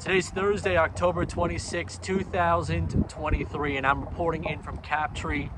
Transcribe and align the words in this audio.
Today's 0.00 0.30
Thursday, 0.30 0.76
October 0.76 1.26
26, 1.26 1.98
2023, 1.98 3.76
and 3.76 3.84
I'm 3.84 4.00
reporting 4.00 4.44
in 4.44 4.60
from 4.60 4.78
Captree 4.78 5.50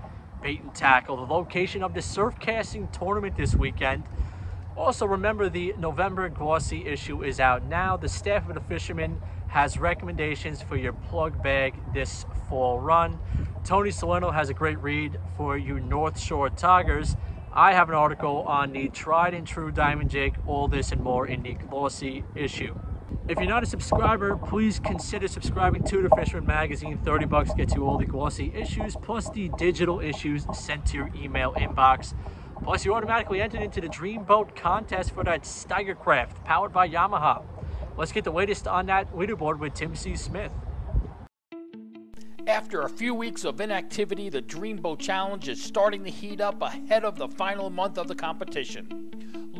Bait 0.42 0.62
and 0.62 0.74
Tackle, 0.74 1.16
the 1.26 1.30
location 1.30 1.82
of 1.82 1.92
the 1.92 2.00
surf 2.00 2.36
casting 2.40 2.88
tournament 2.88 3.36
this 3.36 3.54
weekend. 3.54 4.04
Also, 4.78 5.04
remember 5.04 5.50
the 5.50 5.74
November 5.76 6.30
glossy 6.30 6.86
issue 6.86 7.22
is 7.22 7.38
out 7.38 7.66
now. 7.66 7.98
The 7.98 8.08
staff 8.08 8.48
of 8.48 8.54
the 8.54 8.62
Fisherman 8.62 9.20
has 9.48 9.78
recommendations 9.78 10.62
for 10.62 10.76
your 10.76 10.94
plug 10.94 11.42
bag 11.42 11.74
this 11.92 12.24
fall 12.48 12.80
run. 12.80 13.18
Tony 13.62 13.90
Salerno 13.90 14.30
has 14.30 14.48
a 14.48 14.54
great 14.54 14.78
read 14.78 15.20
for 15.36 15.58
you 15.58 15.80
North 15.80 16.18
Shore 16.18 16.48
Tigers. 16.48 17.14
I 17.52 17.74
have 17.74 17.90
an 17.90 17.94
article 17.94 18.38
on 18.44 18.72
the 18.72 18.88
tried 18.88 19.34
and 19.34 19.46
true 19.46 19.70
diamond 19.70 20.08
jig, 20.08 20.38
all 20.46 20.66
this 20.66 20.92
and 20.92 21.02
more 21.02 21.26
in 21.26 21.42
the 21.42 21.52
glossy 21.52 22.24
issue. 22.34 22.74
If 23.28 23.38
you're 23.38 23.46
not 23.46 23.62
a 23.62 23.66
subscriber, 23.66 24.36
please 24.36 24.80
consider 24.80 25.28
subscribing 25.28 25.84
to 25.84 26.02
the 26.02 26.10
Fisherman 26.16 26.46
Magazine. 26.46 26.98
30 26.98 27.26
bucks 27.26 27.54
gets 27.54 27.74
you 27.74 27.86
all 27.86 27.96
the 27.96 28.04
glossy 28.04 28.52
issues, 28.54 28.96
plus 28.96 29.30
the 29.30 29.50
digital 29.56 30.00
issues 30.00 30.46
sent 30.52 30.86
to 30.86 30.96
your 30.96 31.10
email 31.14 31.52
inbox. 31.54 32.14
Plus, 32.62 32.84
you're 32.84 32.94
automatically 32.94 33.40
entered 33.40 33.62
into 33.62 33.80
the 33.80 33.88
Dreamboat 33.88 34.54
contest 34.56 35.12
for 35.12 35.24
that 35.24 35.42
Steigercraft, 35.42 36.44
powered 36.44 36.72
by 36.72 36.88
Yamaha. 36.88 37.42
Let's 37.96 38.12
get 38.12 38.24
the 38.24 38.32
latest 38.32 38.66
on 38.66 38.86
that 38.86 39.12
leaderboard 39.14 39.58
with 39.58 39.74
Tim 39.74 39.94
C. 39.94 40.16
Smith. 40.16 40.52
After 42.46 42.82
a 42.82 42.88
few 42.88 43.14
weeks 43.14 43.44
of 43.44 43.60
inactivity, 43.60 44.28
the 44.28 44.42
Dreamboat 44.42 44.98
Challenge 44.98 45.48
is 45.48 45.62
starting 45.62 46.02
to 46.04 46.10
heat 46.10 46.40
up 46.40 46.60
ahead 46.62 47.04
of 47.04 47.16
the 47.16 47.28
final 47.28 47.70
month 47.70 47.96
of 47.96 48.08
the 48.08 48.14
competition. 48.14 49.09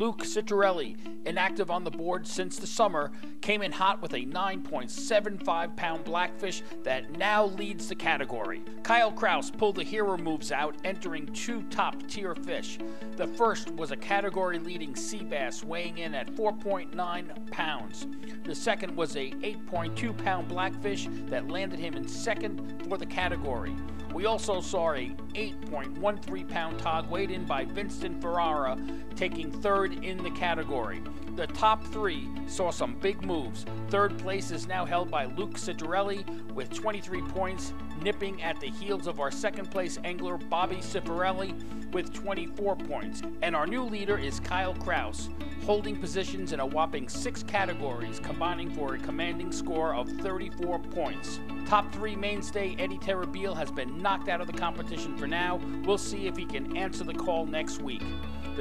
Luke 0.01 0.23
Citarelli, 0.23 0.97
inactive 1.27 1.69
on 1.69 1.83
the 1.83 1.91
board 1.91 2.25
since 2.25 2.57
the 2.57 2.65
summer, 2.65 3.11
came 3.41 3.61
in 3.61 3.71
hot 3.71 4.01
with 4.01 4.13
a 4.13 4.25
9.75 4.25 5.75
pound 5.75 6.03
blackfish 6.03 6.63
that 6.81 7.11
now 7.19 7.45
leads 7.45 7.87
the 7.87 7.93
category. 7.93 8.63
Kyle 8.81 9.11
Kraus 9.11 9.51
pulled 9.51 9.75
the 9.75 9.83
hero 9.83 10.17
moves 10.17 10.51
out, 10.51 10.75
entering 10.83 11.27
two 11.27 11.61
top 11.69 12.01
tier 12.07 12.33
fish. 12.33 12.79
The 13.15 13.27
first 13.27 13.69
was 13.75 13.91
a 13.91 13.95
category 13.95 14.57
leading 14.57 14.95
sea 14.95 15.23
bass 15.23 15.63
weighing 15.63 15.99
in 15.99 16.15
at 16.15 16.33
4.9 16.35 17.51
pounds. 17.51 18.07
The 18.43 18.55
second 18.55 18.95
was 18.95 19.15
a 19.15 19.29
8.2 19.29 20.17
pound 20.23 20.47
blackfish 20.47 21.09
that 21.27 21.47
landed 21.47 21.77
him 21.77 21.93
in 21.93 22.07
second 22.07 22.87
for 22.89 22.97
the 22.97 23.05
category. 23.05 23.75
We 24.13 24.25
also 24.25 24.59
saw 24.59 24.91
a 24.91 25.09
8.13 25.33 26.49
pound 26.49 26.79
tog 26.79 27.09
weighed 27.09 27.31
in 27.31 27.45
by 27.45 27.63
Vincent 27.63 28.21
Ferrara, 28.21 28.77
taking 29.15 29.51
third 29.51 30.03
in 30.03 30.21
the 30.21 30.31
category. 30.31 31.01
The 31.37 31.47
top 31.47 31.81
three 31.85 32.27
saw 32.45 32.71
some 32.71 32.95
big 32.99 33.23
moves. 33.25 33.65
Third 33.87 34.17
place 34.19 34.51
is 34.51 34.67
now 34.67 34.85
held 34.85 35.09
by 35.09 35.25
Luke 35.25 35.53
Citarelli 35.53 36.25
with 36.51 36.73
23 36.73 37.21
points, 37.21 37.73
nipping 38.01 38.41
at 38.41 38.59
the 38.59 38.67
heels 38.67 39.07
of 39.07 39.19
our 39.19 39.31
second 39.31 39.69
place 39.69 39.99
angler 40.03 40.37
Bobby 40.37 40.77
Cifarelli 40.77 41.53
with 41.91 42.13
24 42.13 42.75
points. 42.75 43.21
And 43.41 43.55
our 43.55 43.67
new 43.67 43.83
leader 43.83 44.17
is 44.17 44.39
Kyle 44.39 44.73
Kraus, 44.73 45.29
holding 45.65 45.95
positions 45.95 46.53
in 46.53 46.59
a 46.59 46.65
whopping 46.65 47.07
six 47.09 47.43
categories, 47.43 48.19
combining 48.19 48.71
for 48.71 48.95
a 48.95 48.99
commanding 48.99 49.51
score 49.51 49.93
of 49.93 50.09
34 50.19 50.79
points. 50.79 51.39
Top 51.65 51.91
three 51.93 52.15
mainstay 52.15 52.75
Eddie 52.79 52.97
Terrabile 52.97 53.55
has 53.55 53.71
been 53.71 53.97
knocked 53.97 54.29
out 54.29 54.41
of 54.41 54.47
the 54.47 54.53
competition 54.53 55.15
for 55.17 55.27
now. 55.27 55.59
We'll 55.83 55.97
see 55.97 56.27
if 56.27 56.35
he 56.35 56.45
can 56.45 56.75
answer 56.75 57.03
the 57.03 57.13
call 57.13 57.45
next 57.45 57.81
week. 57.81 58.03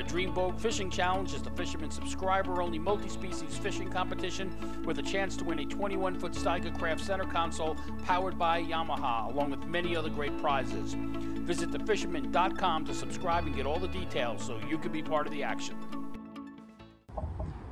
The 0.01 0.07
Dreamboat 0.07 0.59
Fishing 0.59 0.89
Challenge 0.89 1.35
is 1.35 1.43
the 1.43 1.51
fisherman 1.51 1.91
subscriber 1.91 2.63
only 2.63 2.79
multi 2.79 3.11
species 3.11 3.59
fishing 3.59 3.91
competition 3.91 4.51
with 4.87 4.99
a 4.99 5.03
chance 5.03 5.37
to 5.37 5.45
win 5.45 5.59
a 5.59 5.67
21 5.67 6.19
foot 6.19 6.33
Steiger 6.33 6.75
Craft 6.79 7.03
center 7.03 7.25
console 7.25 7.77
powered 8.07 8.39
by 8.39 8.63
Yamaha, 8.63 9.31
along 9.31 9.51
with 9.51 9.63
many 9.67 9.95
other 9.95 10.09
great 10.09 10.35
prizes. 10.39 10.95
Visit 10.95 11.71
thefisherman.com 11.71 12.87
to 12.87 12.95
subscribe 12.95 13.45
and 13.45 13.55
get 13.55 13.67
all 13.67 13.79
the 13.79 13.89
details 13.89 14.43
so 14.43 14.59
you 14.71 14.79
can 14.79 14.91
be 14.91 15.03
part 15.03 15.27
of 15.27 15.35
the 15.35 15.43
action. 15.43 15.77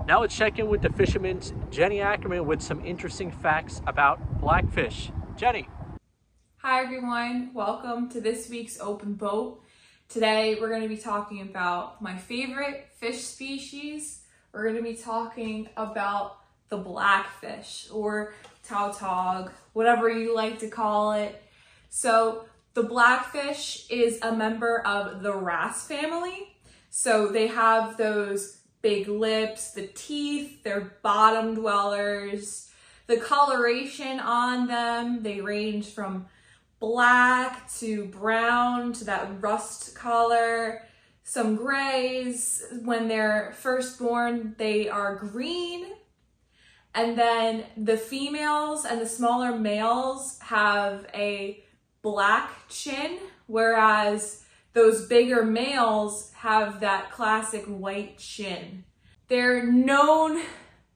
Now 0.07 0.21
let's 0.21 0.37
check 0.37 0.59
in 0.59 0.69
with 0.69 0.83
the 0.83 0.91
fisherman's 0.91 1.55
Jenny 1.71 2.03
Ackerman 2.03 2.45
with 2.45 2.61
some 2.61 2.85
interesting 2.85 3.31
facts 3.31 3.81
about 3.87 4.39
blackfish. 4.39 5.11
Jenny. 5.39 5.67
Hi 6.59 6.83
everyone, 6.83 7.53
welcome 7.55 8.11
to 8.11 8.21
this 8.21 8.51
week's 8.51 8.79
Open 8.81 9.15
Boat. 9.15 9.63
Today 10.09 10.57
we're 10.59 10.71
going 10.71 10.81
to 10.81 10.89
be 10.89 10.97
talking 10.97 11.43
about 11.43 12.01
my 12.01 12.17
favorite 12.17 12.89
fish 12.97 13.21
species. 13.21 14.23
We're 14.53 14.63
going 14.63 14.77
to 14.77 14.83
be 14.83 14.97
talking 14.97 15.69
about 15.77 16.39
the 16.71 16.79
blackfish 16.79 17.89
or 17.93 18.33
tautog, 18.67 19.51
whatever 19.75 20.09
you 20.09 20.35
like 20.35 20.61
to 20.61 20.69
call 20.69 21.13
it. 21.13 21.43
So 21.91 22.47
the 22.73 22.85
blackfish 22.85 23.87
is 23.91 24.19
a 24.23 24.33
member 24.33 24.81
of 24.87 25.23
the 25.23 25.35
wrasse 25.35 25.87
family. 25.87 26.57
So 26.89 27.29
they 27.29 27.49
have 27.49 27.99
those 27.99 28.61
big 28.81 29.09
lips, 29.09 29.73
the 29.73 29.89
teeth, 29.89 30.63
they're 30.63 30.97
bottom 31.03 31.55
dwellers. 31.55 32.71
The 33.09 33.19
coloration 33.19 34.21
on 34.21 34.69
them, 34.69 35.23
they 35.23 35.43
range 35.43 35.89
from 35.93 36.29
black 36.81 37.71
to 37.79 38.07
brown 38.07 38.93
to 38.95 39.05
that 39.05 39.29
rust 39.41 39.95
color, 39.95 40.83
some 41.25 41.57
grays. 41.57 42.65
When 42.85 43.09
they're 43.09 43.53
first 43.59 43.99
born, 43.99 44.55
they 44.59 44.89
are 44.89 45.17
green. 45.17 45.87
And 46.95 47.19
then 47.19 47.65
the 47.77 47.97
females 47.97 48.85
and 48.85 49.01
the 49.01 49.07
smaller 49.07 49.57
males 49.57 50.39
have 50.41 51.07
a 51.15 51.63
black 52.03 52.51
chin, 52.69 53.19
whereas 53.47 54.45
those 54.73 55.07
bigger 55.07 55.45
males 55.45 56.33
have 56.35 56.81
that 56.81 57.11
classic 57.11 57.65
white 57.67 58.19
chin. 58.19 58.85
They're 59.29 59.65
known 59.67 60.43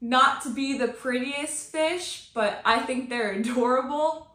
not 0.00 0.42
to 0.42 0.50
be 0.50 0.78
the 0.78 0.88
prettiest 0.88 1.70
fish, 1.70 2.30
but 2.34 2.60
I 2.64 2.80
think 2.80 3.08
they're 3.08 3.32
adorable. 3.32 4.31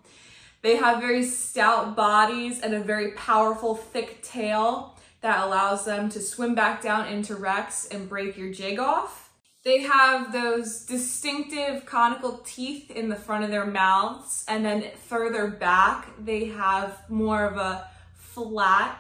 They 0.61 0.75
have 0.77 0.99
very 0.99 1.23
stout 1.23 1.95
bodies 1.95 2.61
and 2.61 2.73
a 2.73 2.79
very 2.79 3.11
powerful 3.11 3.75
thick 3.75 4.21
tail 4.23 4.95
that 5.21 5.45
allows 5.45 5.85
them 5.85 6.09
to 6.09 6.19
swim 6.19 6.55
back 6.55 6.81
down 6.81 7.07
into 7.07 7.35
wrecks 7.35 7.87
and 7.87 8.09
break 8.09 8.37
your 8.37 8.51
jig 8.51 8.79
off. 8.79 9.31
They 9.63 9.81
have 9.81 10.31
those 10.31 10.85
distinctive 10.85 11.85
conical 11.85 12.41
teeth 12.45 12.89
in 12.91 13.09
the 13.09 13.15
front 13.15 13.43
of 13.43 13.49
their 13.49 13.65
mouths 13.65 14.45
and 14.47 14.63
then 14.63 14.85
further 15.07 15.47
back 15.47 16.07
they 16.23 16.45
have 16.45 16.97
more 17.09 17.43
of 17.43 17.57
a 17.57 17.89
flat 18.13 18.97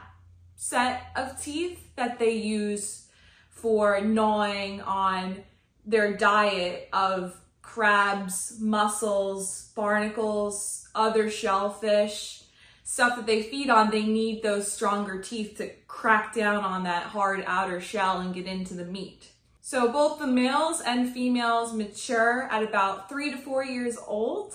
set 0.55 1.03
of 1.15 1.41
teeth 1.41 1.95
that 1.95 2.19
they 2.19 2.31
use 2.31 3.07
for 3.49 4.01
gnawing 4.01 4.81
on 4.81 5.43
their 5.85 6.17
diet 6.17 6.89
of 6.91 7.39
crabs, 7.61 8.57
mussels, 8.59 9.71
barnacles, 9.75 10.86
other 10.95 11.29
shellfish, 11.29 12.43
stuff 12.83 13.15
that 13.17 13.25
they 13.25 13.43
feed 13.43 13.69
on, 13.69 13.89
they 13.89 14.05
need 14.05 14.41
those 14.41 14.71
stronger 14.71 15.21
teeth 15.21 15.57
to 15.57 15.69
crack 15.87 16.33
down 16.33 16.63
on 16.63 16.83
that 16.83 17.03
hard 17.03 17.43
outer 17.45 17.81
shell 17.81 18.19
and 18.19 18.33
get 18.33 18.45
into 18.45 18.73
the 18.73 18.85
meat. 18.85 19.31
So 19.61 19.91
both 19.91 20.19
the 20.19 20.27
males 20.27 20.79
and 20.79 21.11
females 21.13 21.73
mature 21.73 22.43
at 22.43 22.63
about 22.63 23.09
three 23.09 23.31
to 23.31 23.37
four 23.37 23.65
years 23.65 23.97
old. 24.07 24.53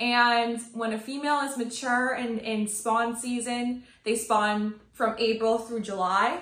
And 0.00 0.60
when 0.72 0.92
a 0.92 0.98
female 0.98 1.38
is 1.40 1.56
mature 1.56 2.14
and 2.14 2.40
in 2.40 2.66
spawn 2.66 3.16
season, 3.16 3.84
they 4.02 4.16
spawn 4.16 4.80
from 4.92 5.14
April 5.18 5.58
through 5.58 5.82
July. 5.82 6.40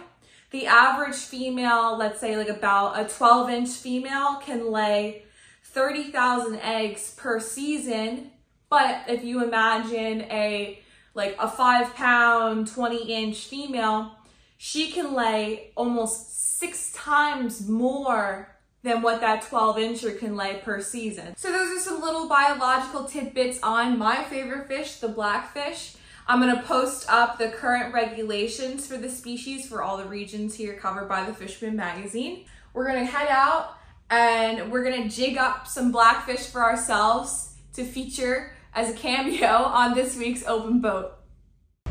The 0.52 0.66
average 0.66 1.16
female, 1.16 1.96
let's 1.98 2.20
say 2.20 2.36
like 2.36 2.48
about 2.48 2.98
a 2.98 3.06
12 3.06 3.50
inch 3.50 3.68
female 3.68 4.36
can 4.36 4.70
lay 4.70 5.24
30,000 5.64 6.56
eggs 6.60 7.14
per 7.16 7.40
season. 7.40 8.30
But 8.72 9.04
if 9.06 9.22
you 9.22 9.44
imagine 9.44 10.22
a 10.30 10.80
like 11.12 11.36
a 11.38 11.46
five 11.46 11.94
pound, 11.94 12.68
20 12.68 13.02
inch 13.02 13.44
female, 13.44 14.16
she 14.56 14.90
can 14.90 15.12
lay 15.12 15.72
almost 15.76 16.58
six 16.58 16.90
times 16.92 17.68
more 17.68 18.56
than 18.82 19.02
what 19.02 19.20
that 19.20 19.42
12 19.42 19.76
incher 19.76 20.18
can 20.18 20.36
lay 20.36 20.62
per 20.64 20.80
season. 20.80 21.36
So 21.36 21.52
those 21.52 21.76
are 21.76 21.80
some 21.80 22.00
little 22.00 22.26
biological 22.30 23.04
tidbits 23.04 23.58
on 23.62 23.98
my 23.98 24.24
favorite 24.24 24.68
fish, 24.68 25.00
the 25.00 25.08
blackfish. 25.08 25.96
I'm 26.26 26.40
gonna 26.40 26.62
post 26.62 27.04
up 27.10 27.36
the 27.36 27.50
current 27.50 27.92
regulations 27.92 28.86
for 28.86 28.96
the 28.96 29.10
species 29.10 29.68
for 29.68 29.82
all 29.82 29.98
the 29.98 30.06
regions 30.06 30.54
here 30.54 30.78
covered 30.78 31.10
by 31.10 31.24
the 31.26 31.34
Fisherman 31.34 31.76
magazine. 31.76 32.46
We're 32.72 32.86
gonna 32.86 33.04
head 33.04 33.28
out 33.28 33.76
and 34.08 34.72
we're 34.72 34.82
gonna 34.82 35.10
jig 35.10 35.36
up 35.36 35.66
some 35.68 35.92
blackfish 35.92 36.46
for 36.46 36.62
ourselves 36.62 37.50
to 37.74 37.84
feature 37.84 38.52
as 38.74 38.90
a 38.90 38.92
cameo 38.94 39.46
on 39.48 39.94
this 39.94 40.16
week's 40.16 40.44
open 40.46 40.80
boat. 40.80 41.12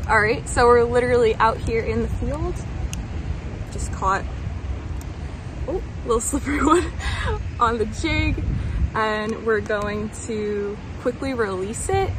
All 0.08 0.20
right, 0.20 0.46
so 0.48 0.66
we're 0.66 0.82
literally 0.84 1.34
out 1.36 1.56
here 1.58 1.82
in 1.82 2.02
the 2.02 2.08
field. 2.08 2.54
Just 3.72 3.92
caught, 3.92 4.24
oh, 5.68 5.82
little 6.04 6.20
slippery 6.20 6.62
one 6.62 6.92
on 7.60 7.78
the 7.78 7.86
jig. 7.86 8.42
and 8.94 9.46
we're 9.46 9.60
going 9.60 10.10
to 10.26 10.76
quickly 11.00 11.34
release 11.34 11.88
it. 11.88 12.10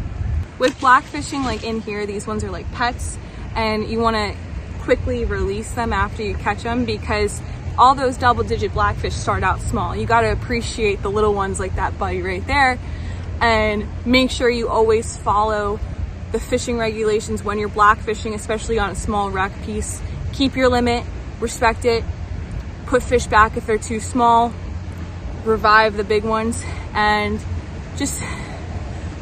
With 0.60 0.80
blackfishing, 0.80 1.44
like 1.44 1.64
in 1.64 1.82
here, 1.82 2.06
these 2.06 2.26
ones 2.26 2.44
are 2.44 2.52
like 2.52 2.72
pets 2.72 3.18
and 3.56 3.88
you 3.88 4.00
wanna 4.00 4.36
quickly 4.82 5.26
release 5.26 5.72
them 5.72 5.94
after 5.94 6.24
you 6.24 6.36
catch 6.36 6.64
them 6.64 6.86
because 6.86 7.42
all 7.78 7.96
those 7.96 8.18
double 8.18 8.44
digit 8.44 8.74
blackfish 8.74 9.14
start 9.14 9.44
out 9.44 9.60
small. 9.62 9.96
You 9.96 10.06
gotta 10.06 10.32
appreciate 10.32 11.02
the 11.02 11.10
little 11.10 11.34
ones 11.34 11.60
like 11.60 11.76
that 11.76 11.98
buddy 12.00 12.22
right 12.22 12.46
there 12.48 12.80
and 13.44 13.86
make 14.06 14.32
sure 14.32 14.50
you 14.50 14.70
always 14.70 15.18
follow 15.18 15.78
the 16.32 16.40
fishing 16.40 16.78
regulations 16.78 17.44
when 17.44 17.60
you're 17.60 17.68
blackfishing, 17.68 18.34
especially 18.34 18.80
on 18.80 18.90
a 18.90 18.96
small 18.96 19.30
wreck 19.30 19.52
piece. 19.64 20.02
Keep 20.32 20.56
your 20.56 20.70
limit, 20.70 21.04
respect 21.42 21.84
it, 21.84 22.06
put 22.86 23.04
fish 23.04 23.28
back 23.28 23.58
if 23.58 23.68
they're 23.68 23.78
too 23.78 24.00
small, 24.00 24.54
revive 25.44 25.98
the 25.98 26.06
big 26.06 26.24
ones, 26.24 26.64
and 26.94 27.38
just 27.98 28.24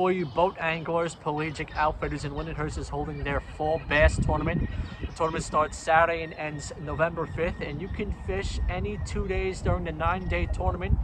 for 0.00 0.10
you 0.10 0.24
boat 0.24 0.56
anglers, 0.58 1.14
pelagic 1.14 1.70
outfitters, 1.76 2.24
and 2.24 2.34
Lindenhurst 2.34 2.78
is 2.78 2.88
holding 2.88 3.22
their 3.22 3.38
fall 3.38 3.82
bass 3.86 4.16
tournament. 4.16 4.58
The 5.06 5.12
tournament 5.14 5.44
starts 5.44 5.76
Saturday 5.76 6.22
and 6.22 6.32
ends 6.32 6.72
November 6.80 7.26
5th, 7.26 7.60
and 7.60 7.82
you 7.82 7.88
can 7.88 8.10
fish 8.26 8.58
any 8.70 8.98
two 9.04 9.28
days 9.28 9.60
during 9.60 9.84
the 9.84 9.92
nine-day 9.92 10.48
tournament. 10.54 10.96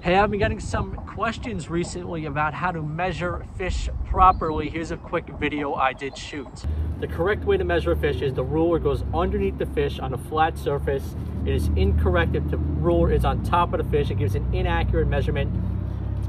Hey, 0.00 0.16
I've 0.16 0.30
been 0.30 0.40
getting 0.40 0.60
some 0.60 0.94
questions 0.96 1.68
recently 1.68 2.24
about 2.24 2.54
how 2.54 2.72
to 2.72 2.82
measure 2.82 3.46
fish 3.56 3.88
properly. 4.06 4.68
Here's 4.68 4.90
a 4.90 4.96
quick 4.96 5.28
video 5.38 5.74
I 5.74 5.92
did 5.92 6.16
shoot. 6.16 6.64
The 7.00 7.06
correct 7.06 7.44
way 7.44 7.58
to 7.58 7.64
measure 7.64 7.92
a 7.92 7.96
fish 7.96 8.22
is 8.22 8.34
the 8.34 8.42
ruler 8.42 8.78
goes 8.78 9.04
underneath 9.12 9.58
the 9.58 9.66
fish 9.66 9.98
on 9.98 10.14
a 10.14 10.18
flat 10.18 10.58
surface. 10.58 11.14
It 11.46 11.54
is 11.54 11.68
incorrect 11.76 12.34
if 12.34 12.50
the 12.50 12.56
ruler 12.56 13.12
is 13.12 13.24
on 13.24 13.42
top 13.42 13.74
of 13.74 13.84
the 13.84 13.90
fish. 13.90 14.10
It 14.10 14.18
gives 14.18 14.34
an 14.34 14.54
inaccurate 14.54 15.06
measurement. 15.06 15.52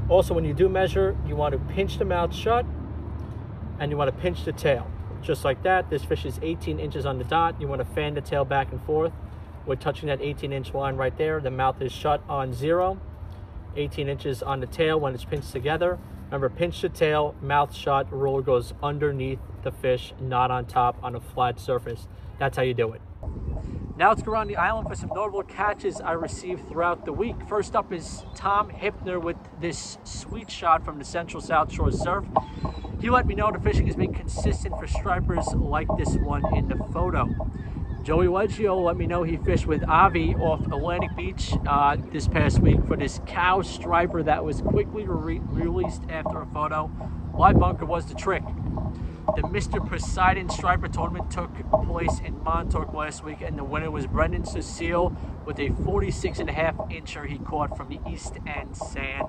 Also, 0.08 0.34
when 0.34 0.44
you 0.44 0.52
do 0.52 0.68
measure, 0.68 1.16
you 1.26 1.34
want 1.34 1.52
to 1.52 1.58
pinch 1.74 1.98
the 1.98 2.04
mouth 2.04 2.34
shut 2.34 2.66
and 3.78 3.90
you 3.90 3.96
want 3.96 4.14
to 4.14 4.22
pinch 4.22 4.44
the 4.44 4.52
tail. 4.52 4.90
Just 5.22 5.44
like 5.44 5.62
that, 5.62 5.90
this 5.90 6.04
fish 6.04 6.24
is 6.24 6.38
18 6.42 6.78
inches 6.78 7.06
on 7.06 7.18
the 7.18 7.24
dot. 7.24 7.60
You 7.60 7.66
want 7.66 7.80
to 7.80 7.94
fan 7.94 8.14
the 8.14 8.20
tail 8.20 8.44
back 8.44 8.70
and 8.72 8.82
forth. 8.82 9.12
We're 9.64 9.76
touching 9.76 10.08
that 10.08 10.20
18 10.20 10.52
inch 10.52 10.74
line 10.74 10.96
right 10.96 11.16
there. 11.16 11.40
The 11.40 11.50
mouth 11.50 11.80
is 11.80 11.92
shut 11.92 12.22
on 12.28 12.52
zero. 12.52 13.00
18 13.74 14.08
inches 14.08 14.42
on 14.42 14.60
the 14.60 14.66
tail 14.66 15.00
when 15.00 15.14
it's 15.14 15.24
pinched 15.24 15.52
together. 15.52 15.98
Remember, 16.26 16.48
pinch 16.48 16.80
the 16.82 16.88
tail, 16.88 17.34
mouth 17.40 17.74
shut, 17.74 18.12
roller 18.12 18.42
goes 18.42 18.74
underneath 18.82 19.38
the 19.62 19.70
fish, 19.70 20.12
not 20.20 20.50
on 20.50 20.66
top 20.66 20.96
on 21.02 21.14
a 21.14 21.20
flat 21.20 21.60
surface. 21.60 22.08
That's 22.38 22.56
how 22.56 22.62
you 22.62 22.74
do 22.74 22.92
it. 22.92 23.00
Now 23.98 24.10
let's 24.10 24.20
go 24.22 24.32
around 24.32 24.48
the 24.48 24.56
island 24.56 24.88
for 24.88 24.94
some 24.94 25.08
notable 25.14 25.42
catches 25.42 26.02
I 26.02 26.12
received 26.12 26.68
throughout 26.68 27.06
the 27.06 27.14
week. 27.14 27.36
First 27.48 27.74
up 27.74 27.94
is 27.94 28.24
Tom 28.34 28.68
Hipner 28.68 29.18
with 29.18 29.38
this 29.58 29.96
sweet 30.04 30.50
shot 30.50 30.84
from 30.84 30.98
the 30.98 31.04
Central 31.04 31.40
South 31.40 31.72
Shore 31.72 31.90
Surf. 31.90 32.26
He 33.00 33.08
let 33.08 33.26
me 33.26 33.34
know 33.34 33.50
the 33.50 33.58
fishing 33.58 33.86
has 33.86 33.96
been 33.96 34.12
consistent 34.12 34.78
for 34.78 34.86
stripers 34.86 35.46
like 35.54 35.88
this 35.96 36.14
one 36.16 36.42
in 36.54 36.68
the 36.68 36.76
photo. 36.92 37.26
Joey 38.02 38.26
Leggio 38.26 38.84
let 38.84 38.98
me 38.98 39.06
know 39.06 39.22
he 39.22 39.38
fished 39.38 39.66
with 39.66 39.82
Avi 39.88 40.34
off 40.34 40.66
Atlantic 40.66 41.16
Beach 41.16 41.54
uh, 41.66 41.96
this 42.12 42.28
past 42.28 42.60
week 42.60 42.78
for 42.86 42.98
this 42.98 43.22
cow 43.26 43.62
striper 43.62 44.22
that 44.22 44.44
was 44.44 44.60
quickly 44.60 45.06
re 45.06 45.38
released 45.38 46.02
after 46.10 46.42
a 46.42 46.46
photo. 46.46 46.90
Live 47.34 47.58
bunker 47.58 47.86
was 47.86 48.04
the 48.04 48.14
trick. 48.14 48.42
The 49.36 49.42
Mr. 49.42 49.86
Poseidon 49.86 50.48
Striper 50.48 50.88
Tournament 50.88 51.30
took 51.30 51.50
place 51.70 52.20
in 52.24 52.42
Montauk 52.42 52.94
last 52.94 53.22
week, 53.22 53.42
and 53.42 53.58
the 53.58 53.64
winner 53.64 53.90
was 53.90 54.06
Brendan 54.06 54.46
Cecile 54.46 55.14
with 55.44 55.60
a 55.60 55.68
46 55.84 56.38
and 56.38 56.48
a 56.48 56.54
half 56.54 56.74
incher 56.88 57.28
he 57.28 57.36
caught 57.36 57.76
from 57.76 57.90
the 57.90 58.00
East 58.10 58.38
End 58.46 58.74
Sand. 58.74 59.26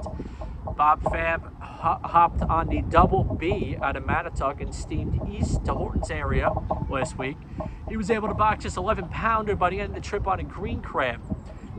Bob 0.78 1.04
Fab 1.12 1.52
ho 1.62 2.00
hopped 2.06 2.42
on 2.44 2.70
the 2.70 2.84
Double 2.84 3.26
B 3.26 3.76
out 3.82 3.98
of 3.98 4.06
Mattituck 4.06 4.62
and 4.62 4.74
steamed 4.74 5.20
east 5.30 5.66
to 5.66 5.74
Hortons 5.74 6.10
area 6.10 6.54
last 6.90 7.18
week. 7.18 7.36
He 7.90 7.98
was 7.98 8.10
able 8.10 8.30
to 8.30 8.34
box 8.34 8.64
this 8.64 8.78
11 8.78 9.10
pounder 9.10 9.58
by 9.58 9.72
the 9.72 9.82
end 9.82 9.90
of 9.90 9.96
the 9.96 10.08
trip 10.08 10.26
on 10.26 10.40
a 10.40 10.44
green 10.44 10.80
crab. 10.80 11.20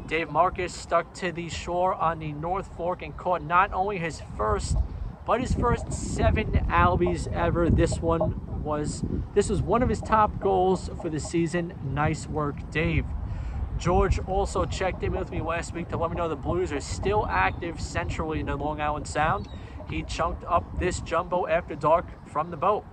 Dave 0.07 0.31
Marcus 0.31 0.75
stuck 0.75 1.15
to 1.15 1.33
the 1.33 1.49
shore 1.49 1.95
on 1.95 2.19
the 2.19 2.33
North 2.33 2.77
Fork 2.77 3.01
and 3.01 3.17
caught 3.17 3.43
not 3.43 3.73
only 3.73 3.97
his 3.97 4.21
first, 4.37 4.77
but 5.29 5.43
his 5.43 5.53
first 5.53 5.93
seven 5.93 6.51
albies 6.71 7.31
ever. 7.35 7.69
This 7.69 8.01
one 8.01 8.63
was, 8.65 9.05
this 9.35 9.51
was 9.51 9.61
one 9.61 9.83
of 9.83 9.91
his 9.91 10.01
top 10.01 10.41
goals 10.41 10.89
for 11.03 11.11
the 11.11 11.21
season. 11.21 11.75
Nice 11.85 12.27
work, 12.27 12.71
Dave. 12.71 13.05
George 13.77 14.19
also 14.21 14.65
checked 14.65 15.03
in 15.03 15.13
with 15.13 15.31
me 15.31 15.43
last 15.43 15.75
week 15.75 15.91
to 15.91 15.99
let 15.99 16.11
me 16.11 16.17
know 16.17 16.31
the 16.31 16.35
Blues 16.35 16.73
are 16.73 16.81
still 16.81 17.27
active 17.29 17.79
centrally 17.79 18.41
in 18.41 18.47
the 18.47 18.57
Long 18.57 18.81
Island 18.81 19.07
Sound. 19.07 19.51
He 19.91 20.03
chunked 20.03 20.45
up 20.45 20.81
this 20.81 21.01
jumbo 21.01 21.47
after 21.47 21.75
dark 21.75 22.07
from 22.27 22.51
the 22.51 22.57
boat. 22.57 22.87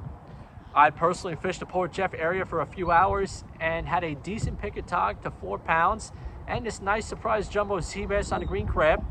I 0.75 0.89
personally 0.89 1.37
fished 1.37 1.61
the 1.61 1.65
Port 1.65 1.93
Jeff 1.93 2.13
area 2.13 2.43
for 2.43 2.59
a 2.59 2.65
few 2.65 2.91
hours 2.91 3.45
and 3.61 3.87
had 3.87 4.03
a 4.03 4.13
decent 4.13 4.59
pick 4.59 4.75
of 4.75 4.85
tog 4.85 5.23
to 5.23 5.31
four 5.31 5.57
pounds 5.57 6.11
and 6.49 6.65
this 6.65 6.81
nice 6.81 7.05
surprise 7.05 7.47
jumbo 7.47 7.79
sea 7.79 8.05
bass 8.05 8.33
on 8.33 8.43
a 8.43 8.45
green 8.45 8.67
crab. 8.67 9.05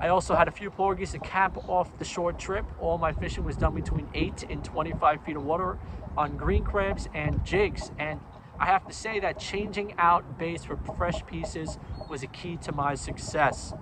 I 0.00 0.08
also 0.08 0.34
had 0.34 0.48
a 0.48 0.50
few 0.50 0.70
porgies 0.70 1.12
to 1.12 1.18
cap 1.18 1.56
off 1.68 1.96
the 1.98 2.04
short 2.04 2.38
trip. 2.38 2.64
All 2.80 2.98
my 2.98 3.12
fishing 3.12 3.44
was 3.44 3.56
done 3.56 3.74
between 3.74 4.08
8 4.14 4.44
and 4.50 4.64
25 4.64 5.24
feet 5.24 5.36
of 5.36 5.44
water 5.44 5.78
on 6.16 6.36
green 6.36 6.64
crabs 6.64 7.08
and 7.14 7.44
jigs. 7.44 7.90
And 7.98 8.20
I 8.58 8.66
have 8.66 8.86
to 8.86 8.92
say 8.92 9.20
that 9.20 9.38
changing 9.38 9.94
out 9.98 10.38
baits 10.38 10.64
for 10.64 10.76
fresh 10.76 11.24
pieces 11.26 11.78
was 12.08 12.22
a 12.22 12.28
key 12.28 12.56
to 12.58 12.72
my 12.72 12.94
success. 12.94 13.72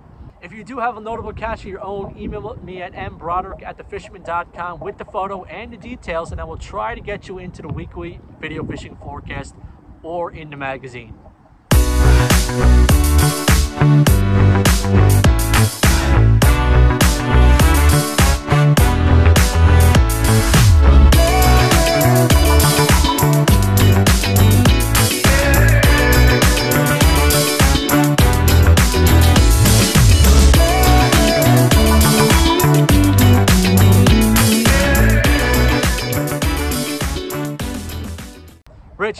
If 0.41 0.51
you 0.51 0.63
do 0.65 0.79
have 0.79 0.97
a 0.97 0.99
notable 0.99 1.31
catch 1.31 1.61
of 1.61 1.67
your 1.67 1.81
own, 1.81 2.17
email 2.17 2.57
me 2.61 2.81
at 2.81 2.91
mbroderick 2.91 3.63
at 3.63 3.77
thefisherman.com 3.77 4.81
with 4.81 4.97
the 4.97 5.05
photo 5.05 5.45
and 5.45 5.71
the 5.71 5.77
details, 5.77 6.33
and 6.33 6.41
I 6.41 6.43
will 6.43 6.57
try 6.57 6.95
to 6.95 7.01
get 7.01 7.29
you 7.29 7.37
into 7.37 7.61
the 7.61 7.69
weekly 7.69 8.19
video 8.41 8.65
fishing 8.65 8.97
forecast 8.97 9.55
or 10.01 10.31
in 10.31 10.49
the 10.49 10.57
magazine. 10.57 11.17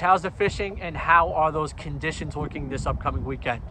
How's 0.04 0.22
the 0.22 0.32
fishing 0.32 0.82
and 0.82 0.98
how 0.98 1.32
are 1.34 1.52
those 1.52 1.72
conditions 1.74 2.36
looking 2.36 2.68
this 2.70 2.86
upcoming 2.86 3.24
weekend? 3.24 3.62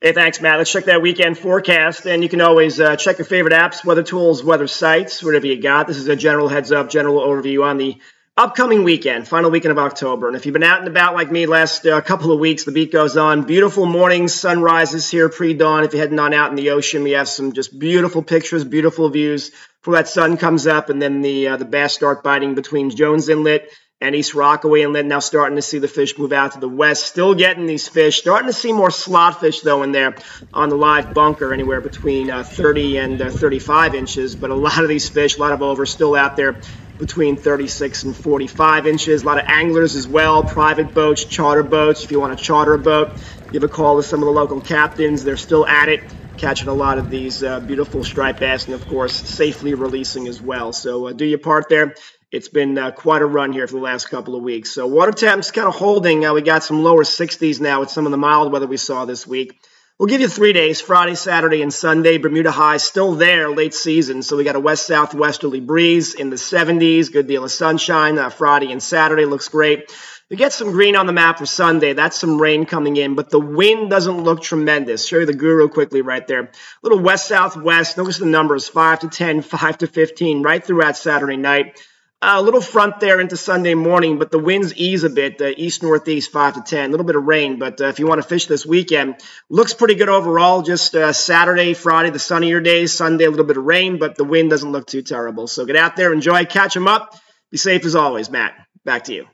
Hey, 0.00 0.12
thanks, 0.12 0.40
Matt. 0.40 0.58
Let's 0.58 0.70
check 0.70 0.84
that 0.84 1.02
weekend 1.02 1.36
forecast. 1.36 2.06
And 2.06 2.22
you 2.22 2.28
can 2.28 2.40
always 2.40 2.78
uh, 2.78 2.94
check 2.94 3.18
your 3.18 3.24
favorite 3.24 3.54
apps, 3.54 3.84
weather 3.84 4.02
tools, 4.02 4.44
weather 4.44 4.68
sites, 4.68 5.22
whatever 5.22 5.46
you 5.46 5.60
got. 5.60 5.86
This 5.86 5.96
is 5.96 6.06
a 6.08 6.14
general 6.14 6.48
heads 6.48 6.70
up, 6.70 6.90
general 6.90 7.20
overview 7.20 7.64
on 7.64 7.78
the 7.78 7.96
upcoming 8.36 8.84
weekend, 8.84 9.26
final 9.26 9.50
weekend 9.50 9.72
of 9.72 9.78
October. 9.78 10.28
And 10.28 10.36
if 10.36 10.46
you've 10.46 10.52
been 10.52 10.62
out 10.62 10.80
and 10.80 10.88
about 10.88 11.14
like 11.14 11.32
me 11.32 11.46
last 11.46 11.86
uh, 11.86 12.00
couple 12.02 12.30
of 12.30 12.38
weeks, 12.38 12.64
the 12.64 12.72
beat 12.72 12.92
goes 12.92 13.16
on. 13.16 13.42
Beautiful 13.42 13.86
mornings, 13.86 14.32
sunrises 14.32 15.10
here 15.10 15.28
pre 15.28 15.54
dawn. 15.54 15.84
If 15.84 15.92
you're 15.92 16.02
heading 16.02 16.18
on 16.20 16.34
out 16.34 16.50
in 16.50 16.56
the 16.56 16.70
ocean, 16.70 17.02
we 17.02 17.12
have 17.12 17.28
some 17.28 17.52
just 17.52 17.76
beautiful 17.76 18.22
pictures, 18.22 18.62
beautiful 18.62 19.08
views 19.08 19.50
before 19.80 19.94
that 19.94 20.06
sun 20.06 20.36
comes 20.36 20.66
up. 20.66 20.90
And 20.90 21.02
then 21.02 21.22
the, 21.22 21.48
uh, 21.48 21.56
the 21.56 21.64
bass 21.64 21.94
start 21.94 22.22
biting 22.22 22.54
between 22.54 22.90
Jones 22.90 23.28
Inlet 23.28 23.70
and 24.00 24.14
East 24.14 24.34
Rockaway 24.34 24.82
Inlet. 24.82 25.06
Now 25.06 25.18
starting 25.18 25.56
to 25.56 25.62
see 25.62 25.78
the 25.78 25.88
fish 25.88 26.18
move 26.18 26.32
out 26.32 26.52
to 26.52 26.60
the 26.60 26.68
west. 26.68 27.06
Still 27.06 27.34
getting 27.34 27.66
these 27.66 27.88
fish. 27.88 28.18
Starting 28.18 28.48
to 28.48 28.52
see 28.52 28.72
more 28.72 28.90
slot 28.90 29.40
fish 29.40 29.60
though 29.60 29.82
in 29.82 29.92
there 29.92 30.14
on 30.52 30.68
the 30.68 30.76
live 30.76 31.14
bunker, 31.14 31.52
anywhere 31.52 31.80
between 31.80 32.30
uh, 32.30 32.42
30 32.42 32.98
and 32.98 33.22
uh, 33.22 33.30
35 33.30 33.94
inches. 33.94 34.36
But 34.36 34.50
a 34.50 34.54
lot 34.54 34.78
of 34.78 34.88
these 34.88 35.08
fish, 35.08 35.36
a 35.36 35.40
lot 35.40 35.52
of 35.52 35.62
over, 35.62 35.86
still 35.86 36.14
out 36.14 36.36
there 36.36 36.60
between 36.98 37.36
36 37.36 38.04
and 38.04 38.16
45 38.16 38.86
inches. 38.86 39.22
A 39.22 39.26
lot 39.26 39.38
of 39.38 39.44
anglers 39.46 39.96
as 39.96 40.06
well, 40.06 40.42
private 40.42 40.94
boats, 40.94 41.24
charter 41.24 41.62
boats. 41.62 42.04
If 42.04 42.10
you 42.10 42.20
want 42.20 42.36
to 42.38 42.44
charter 42.44 42.74
a 42.74 42.78
boat, 42.78 43.12
give 43.52 43.64
a 43.64 43.68
call 43.68 43.96
to 43.96 44.02
some 44.02 44.20
of 44.20 44.26
the 44.26 44.32
local 44.32 44.60
captains. 44.60 45.24
They're 45.24 45.36
still 45.36 45.66
at 45.66 45.88
it, 45.88 46.02
catching 46.36 46.68
a 46.68 46.74
lot 46.74 46.98
of 46.98 47.10
these 47.10 47.42
uh, 47.42 47.60
beautiful 47.60 48.04
striped 48.04 48.40
bass, 48.40 48.66
and 48.66 48.74
of 48.74 48.86
course, 48.86 49.14
safely 49.14 49.74
releasing 49.74 50.28
as 50.28 50.40
well. 50.40 50.72
So 50.72 51.08
uh, 51.08 51.12
do 51.12 51.24
your 51.24 51.38
part 51.38 51.68
there. 51.68 51.94
It's 52.34 52.48
been 52.48 52.76
uh, 52.76 52.90
quite 52.90 53.22
a 53.22 53.26
run 53.26 53.52
here 53.52 53.68
for 53.68 53.74
the 53.74 53.80
last 53.80 54.10
couple 54.10 54.34
of 54.34 54.42
weeks. 54.42 54.72
So 54.72 54.88
water 54.88 55.12
temps 55.12 55.52
kind 55.52 55.68
of 55.68 55.76
holding. 55.76 56.26
Uh, 56.26 56.34
we 56.34 56.42
got 56.42 56.64
some 56.64 56.82
lower 56.82 57.04
60s 57.04 57.60
now 57.60 57.78
with 57.78 57.90
some 57.90 58.06
of 58.06 58.10
the 58.10 58.18
mild 58.18 58.50
weather 58.50 58.66
we 58.66 58.76
saw 58.76 59.04
this 59.04 59.24
week. 59.24 59.56
We'll 60.00 60.08
give 60.08 60.20
you 60.20 60.26
three 60.26 60.52
days 60.52 60.80
Friday, 60.80 61.14
Saturday, 61.14 61.62
and 61.62 61.72
Sunday. 61.72 62.18
Bermuda 62.18 62.50
high 62.50 62.78
still 62.78 63.14
there 63.14 63.50
late 63.50 63.72
season. 63.72 64.24
So 64.24 64.36
we 64.36 64.42
got 64.42 64.56
a 64.56 64.60
west 64.60 64.84
southwesterly 64.84 65.60
breeze 65.60 66.14
in 66.14 66.30
the 66.30 66.34
70s. 66.34 67.12
Good 67.12 67.28
deal 67.28 67.44
of 67.44 67.52
sunshine 67.52 68.18
uh, 68.18 68.30
Friday 68.30 68.72
and 68.72 68.82
Saturday. 68.82 69.26
Looks 69.26 69.48
great. 69.48 69.96
We 70.28 70.36
get 70.36 70.52
some 70.52 70.72
green 70.72 70.96
on 70.96 71.06
the 71.06 71.12
map 71.12 71.38
for 71.38 71.46
Sunday. 71.46 71.92
That's 71.92 72.18
some 72.18 72.42
rain 72.42 72.66
coming 72.66 72.96
in, 72.96 73.14
but 73.14 73.30
the 73.30 73.38
wind 73.38 73.90
doesn't 73.90 74.24
look 74.24 74.42
tremendous. 74.42 75.06
Show 75.06 75.20
you 75.20 75.26
the 75.26 75.34
guru 75.34 75.68
quickly 75.68 76.02
right 76.02 76.26
there. 76.26 76.40
A 76.40 76.50
little 76.82 76.98
west 76.98 77.28
southwest. 77.28 77.96
Notice 77.96 78.18
the 78.18 78.26
numbers 78.26 78.66
5 78.66 79.00
to 79.00 79.08
10, 79.08 79.42
5 79.42 79.78
to 79.78 79.86
15 79.86 80.42
right 80.42 80.64
throughout 80.64 80.96
Saturday 80.96 81.36
night. 81.36 81.80
A 82.26 82.40
little 82.40 82.62
front 82.62 83.00
there 83.00 83.20
into 83.20 83.36
Sunday 83.36 83.74
morning, 83.74 84.18
but 84.18 84.30
the 84.30 84.38
winds 84.38 84.72
ease 84.76 85.04
a 85.04 85.10
bit, 85.10 85.42
uh, 85.42 85.52
east 85.58 85.82
northeast 85.82 86.32
5 86.32 86.54
to 86.54 86.62
10. 86.62 86.88
A 86.88 86.90
little 86.90 87.04
bit 87.04 87.16
of 87.16 87.24
rain, 87.24 87.58
but 87.58 87.82
uh, 87.82 87.88
if 87.88 87.98
you 87.98 88.06
want 88.06 88.22
to 88.22 88.26
fish 88.26 88.46
this 88.46 88.64
weekend, 88.64 89.16
looks 89.50 89.74
pretty 89.74 89.94
good 89.94 90.08
overall. 90.08 90.62
Just 90.62 90.94
uh, 90.94 91.12
Saturday, 91.12 91.74
Friday, 91.74 92.08
the 92.08 92.18
sunnier 92.18 92.62
days, 92.62 92.94
Sunday, 92.94 93.26
a 93.26 93.30
little 93.30 93.44
bit 93.44 93.58
of 93.58 93.64
rain, 93.64 93.98
but 93.98 94.16
the 94.16 94.24
wind 94.24 94.48
doesn't 94.48 94.72
look 94.72 94.86
too 94.86 95.02
terrible. 95.02 95.46
So 95.46 95.66
get 95.66 95.76
out 95.76 95.96
there, 95.96 96.14
enjoy, 96.14 96.46
catch 96.46 96.72
them 96.72 96.88
up. 96.88 97.14
Be 97.50 97.58
safe 97.58 97.84
as 97.84 97.94
always, 97.94 98.30
Matt. 98.30 98.54
Back 98.86 99.04
to 99.04 99.14
you. 99.14 99.26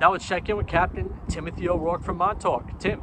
Now 0.00 0.12
let's 0.12 0.28
check 0.28 0.48
in 0.48 0.56
with 0.56 0.68
Captain 0.68 1.12
Timothy 1.28 1.68
O'Rourke 1.68 2.04
from 2.04 2.18
Montauk. 2.18 2.78
Tim. 2.78 3.02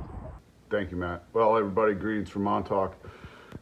Thank 0.70 0.90
you, 0.90 0.96
Matt. 0.96 1.26
Well, 1.34 1.58
everybody, 1.58 1.96
greetings 1.96 2.30
from 2.30 2.44
Montauk 2.44 2.96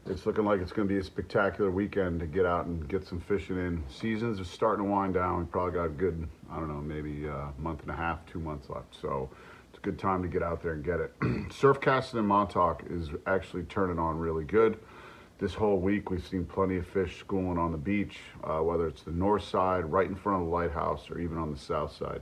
it's 0.10 0.26
looking 0.26 0.44
like 0.44 0.60
it's 0.60 0.72
going 0.72 0.88
to 0.88 0.94
be 0.94 1.00
a 1.00 1.04
spectacular 1.04 1.70
weekend 1.70 2.20
to 2.20 2.26
get 2.26 2.46
out 2.46 2.66
and 2.66 2.88
get 2.90 3.06
some 3.06 3.20
fishing 3.20 3.58
in. 3.58 3.84
Seasons 3.90 4.40
are 4.40 4.46
starting 4.46 4.86
to 4.86 4.92
wind 4.92 5.14
down. 5.14 5.40
We 5.40 5.46
probably 5.46 5.74
got 5.74 5.86
a 5.86 5.90
good, 5.90 6.28
I 6.52 6.56
don't 6.56 6.68
know, 6.68 6.82
maybe 6.82 7.28
a 7.28 7.54
month 7.60 7.84
and 7.84 7.92
a 7.92 7.96
half, 7.96 8.26
two 8.26 8.40
months 8.40 8.70
left. 8.70 9.00
So 9.00 9.30
it's 9.70 9.78
a 9.78 9.82
good 9.82 10.00
time 10.00 10.24
to 10.24 10.28
get 10.28 10.42
out 10.42 10.64
there 10.64 10.74
and 10.74 10.84
get 10.84 11.00
it. 11.00 11.14
Surf 11.54 11.80
casting 11.80 12.20
in 12.20 12.26
Montauk 12.26 12.84
is 12.90 13.10
actually 13.28 13.64
turning 13.64 14.00
on 14.00 14.18
really 14.18 14.46
good. 14.46 14.80
This 15.38 15.54
whole 15.54 15.78
week 15.78 16.10
we've 16.10 16.26
seen 16.26 16.44
plenty 16.44 16.78
of 16.78 16.88
fish 16.88 17.20
schooling 17.20 17.60
on 17.60 17.72
the 17.72 17.78
beach, 17.78 18.18
uh, 18.44 18.60
whether 18.60 18.88
it's 18.88 19.04
the 19.04 19.12
north 19.12 19.44
side, 19.44 19.86
right 19.86 20.08
in 20.08 20.16
front 20.16 20.42
of 20.42 20.48
the 20.48 20.52
lighthouse, 20.52 21.10
or 21.12 21.20
even 21.20 21.38
on 21.38 21.52
the 21.52 21.60
south 21.60 21.96
side. 21.96 22.22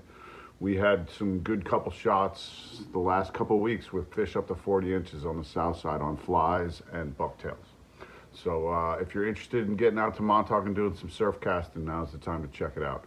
We 0.59 0.75
had 0.75 1.09
some 1.09 1.39
good 1.39 1.63
couple 1.63 1.91
shots 1.91 2.81
the 2.91 2.99
last 2.99 3.33
couple 3.33 3.59
weeks 3.59 3.93
with 3.93 4.13
fish 4.13 4.35
up 4.35 4.47
to 4.49 4.55
40 4.55 4.93
inches 4.93 5.25
on 5.25 5.37
the 5.37 5.45
south 5.45 5.79
side 5.79 6.01
on 6.01 6.17
flies 6.17 6.81
and 6.91 7.15
bucktails. 7.17 7.66
So 8.43 8.67
uh, 8.67 8.97
if 9.01 9.13
you're 9.15 9.27
interested 9.27 9.67
in 9.67 9.75
getting 9.75 9.99
out 9.99 10.15
to 10.17 10.21
Montauk 10.21 10.65
and 10.65 10.75
doing 10.75 10.95
some 10.95 11.09
surf 11.09 11.39
casting, 11.41 11.85
now's 11.85 12.11
the 12.11 12.17
time 12.17 12.41
to 12.41 12.47
check 12.49 12.73
it 12.77 12.83
out. 12.83 13.05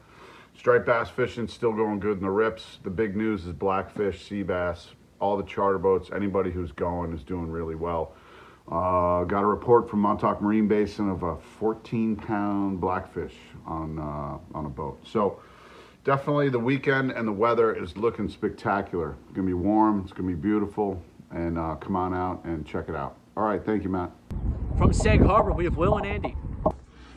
Striped 0.56 0.86
bass 0.86 1.08
fishing 1.08 1.46
still 1.48 1.72
going 1.72 2.00
good 2.00 2.18
in 2.18 2.22
the 2.22 2.30
rips. 2.30 2.78
The 2.82 2.90
big 2.90 3.16
news 3.16 3.46
is 3.46 3.52
blackfish, 3.52 4.28
sea 4.28 4.42
bass, 4.42 4.88
all 5.20 5.36
the 5.36 5.44
charter 5.44 5.78
boats. 5.78 6.10
Anybody 6.14 6.50
who's 6.50 6.72
going 6.72 7.12
is 7.12 7.22
doing 7.22 7.50
really 7.50 7.76
well. 7.76 8.12
Uh, 8.70 9.24
got 9.24 9.42
a 9.42 9.46
report 9.46 9.88
from 9.88 10.00
Montauk 10.00 10.42
Marine 10.42 10.68
Basin 10.68 11.08
of 11.08 11.22
a 11.22 11.36
14-pound 11.60 12.80
blackfish 12.80 13.34
on 13.66 13.98
uh, 13.98 14.38
on 14.56 14.66
a 14.66 14.68
boat. 14.68 15.00
So 15.04 15.40
definitely 16.04 16.50
the 16.50 16.58
weekend 16.58 17.10
and 17.12 17.26
the 17.26 17.32
weather 17.32 17.74
is 17.74 17.96
looking 17.96 18.28
spectacular. 18.28 19.16
It's 19.24 19.32
gonna 19.32 19.46
be 19.46 19.54
warm. 19.54 20.02
It's 20.02 20.12
gonna 20.12 20.28
be 20.28 20.34
beautiful. 20.34 21.02
And 21.30 21.58
uh, 21.58 21.76
come 21.76 21.96
on 21.96 22.14
out 22.14 22.44
and 22.44 22.66
check 22.66 22.88
it 22.88 22.96
out. 22.96 23.16
All 23.36 23.44
right, 23.44 23.64
thank 23.64 23.84
you, 23.84 23.88
Matt. 23.88 24.19
From 24.80 24.94
Sag 24.94 25.20
Harbor, 25.20 25.52
we 25.52 25.64
have 25.64 25.76
Will 25.76 25.98
and 25.98 26.06
Andy. 26.06 26.34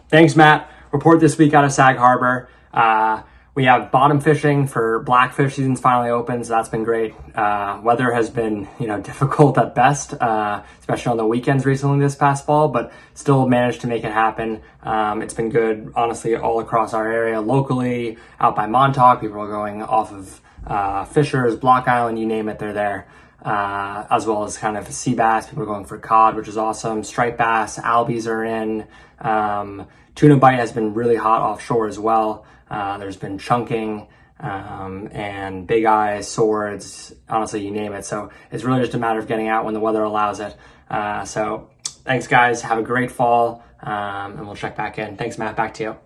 Thanks, 0.10 0.36
Matt. 0.36 0.70
Report 0.92 1.22
this 1.22 1.38
week 1.38 1.54
out 1.54 1.64
of 1.64 1.72
Sag 1.72 1.96
Harbor. 1.96 2.50
Uh, 2.74 3.22
we 3.56 3.64
have 3.64 3.90
bottom 3.90 4.20
fishing 4.20 4.68
for 4.68 5.00
blackfish 5.00 5.56
season's 5.56 5.80
finally 5.80 6.10
open, 6.10 6.44
so 6.44 6.52
that's 6.52 6.68
been 6.68 6.84
great. 6.84 7.14
Uh, 7.34 7.80
weather 7.82 8.12
has 8.12 8.30
been, 8.30 8.68
you 8.82 8.88
know, 8.88 9.00
difficult 9.02 9.58
at 9.58 9.74
best, 9.76 10.14
uh, 10.14 10.62
especially 10.82 11.12
on 11.12 11.16
the 11.16 11.26
weekends 11.26 11.66
recently 11.66 12.00
this 12.00 12.16
past 12.16 12.46
fall, 12.46 12.68
but 12.68 12.92
still 13.14 13.48
managed 13.48 13.80
to 13.80 13.88
make 13.88 14.04
it 14.04 14.12
happen. 14.12 14.62
Um, 14.82 15.22
it's 15.22 15.34
been 15.34 15.48
good, 15.48 15.94
honestly, 15.96 16.36
all 16.36 16.60
across 16.60 16.94
our 16.94 17.10
area, 17.10 17.40
locally, 17.40 18.18
out 18.42 18.58
by 18.58 18.68
Montauk. 18.68 19.22
People 19.22 19.40
are 19.40 19.50
going 19.50 19.82
off 19.82 20.12
of 20.12 20.42
uh, 20.68 21.06
Fishers, 21.06 21.56
Block 21.56 21.88
Island, 21.88 22.20
you 22.20 22.26
name 22.26 22.50
it, 22.50 22.60
they're 22.60 22.74
there 22.74 23.08
uh, 23.44 24.06
as 24.10 24.26
well 24.26 24.44
as 24.44 24.58
kind 24.58 24.78
of 24.78 24.92
sea 24.92 25.14
bass. 25.14 25.48
People 25.48 25.64
are 25.64 25.68
going 25.68 25.86
for 25.86 25.98
cod, 25.98 26.36
which 26.36 26.48
is 26.48 26.58
awesome. 26.58 27.04
Striped 27.04 27.38
bass, 27.38 27.78
albies 27.78 28.28
are 28.28 28.44
in. 28.44 28.88
Um, 29.20 29.88
tuna 30.16 30.38
bite 30.38 30.60
has 30.60 30.72
been 30.72 30.94
really 30.94 31.16
hot 31.16 31.42
offshore 31.42 31.88
as 31.88 32.00
well. 32.00 32.46
Uh, 32.70 32.98
there's 32.98 33.18
been 33.18 33.38
chunking 33.38 34.08
um, 34.40 35.10
and 35.12 35.68
big 35.68 35.86
eyes, 35.86 36.28
swords, 36.28 37.14
honestly, 37.30 37.64
you 37.66 37.72
name 37.72 37.94
it. 37.94 38.06
So 38.06 38.30
it's 38.52 38.64
really 38.64 38.82
just 38.82 38.94
a 38.94 38.98
matter 38.98 39.20
of 39.20 39.28
getting 39.28 39.48
out 39.48 39.66
when 39.66 39.74
the 39.74 39.80
weather 39.80 40.04
allows 40.04 40.40
it. 40.40 40.56
Uh, 40.90 41.26
so 41.26 41.70
thanks, 41.86 42.28
guys. 42.28 42.62
Have 42.62 42.78
a 42.78 42.84
great 42.84 43.12
fall, 43.12 43.64
um, 43.82 44.38
and 44.38 44.46
we'll 44.46 44.56
check 44.56 44.76
back 44.76 45.00
in. 45.00 45.18
Thanks, 45.18 45.38
Matt. 45.38 45.56
Back 45.56 45.74
to 45.76 45.84
you. 45.84 45.98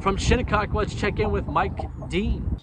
From 0.00 0.16
Shinnecock, 0.16 0.74
let's 0.74 0.94
check 0.94 1.18
in 1.18 1.30
with 1.30 1.46
Mike 1.46 1.78
Dean. 2.08 2.58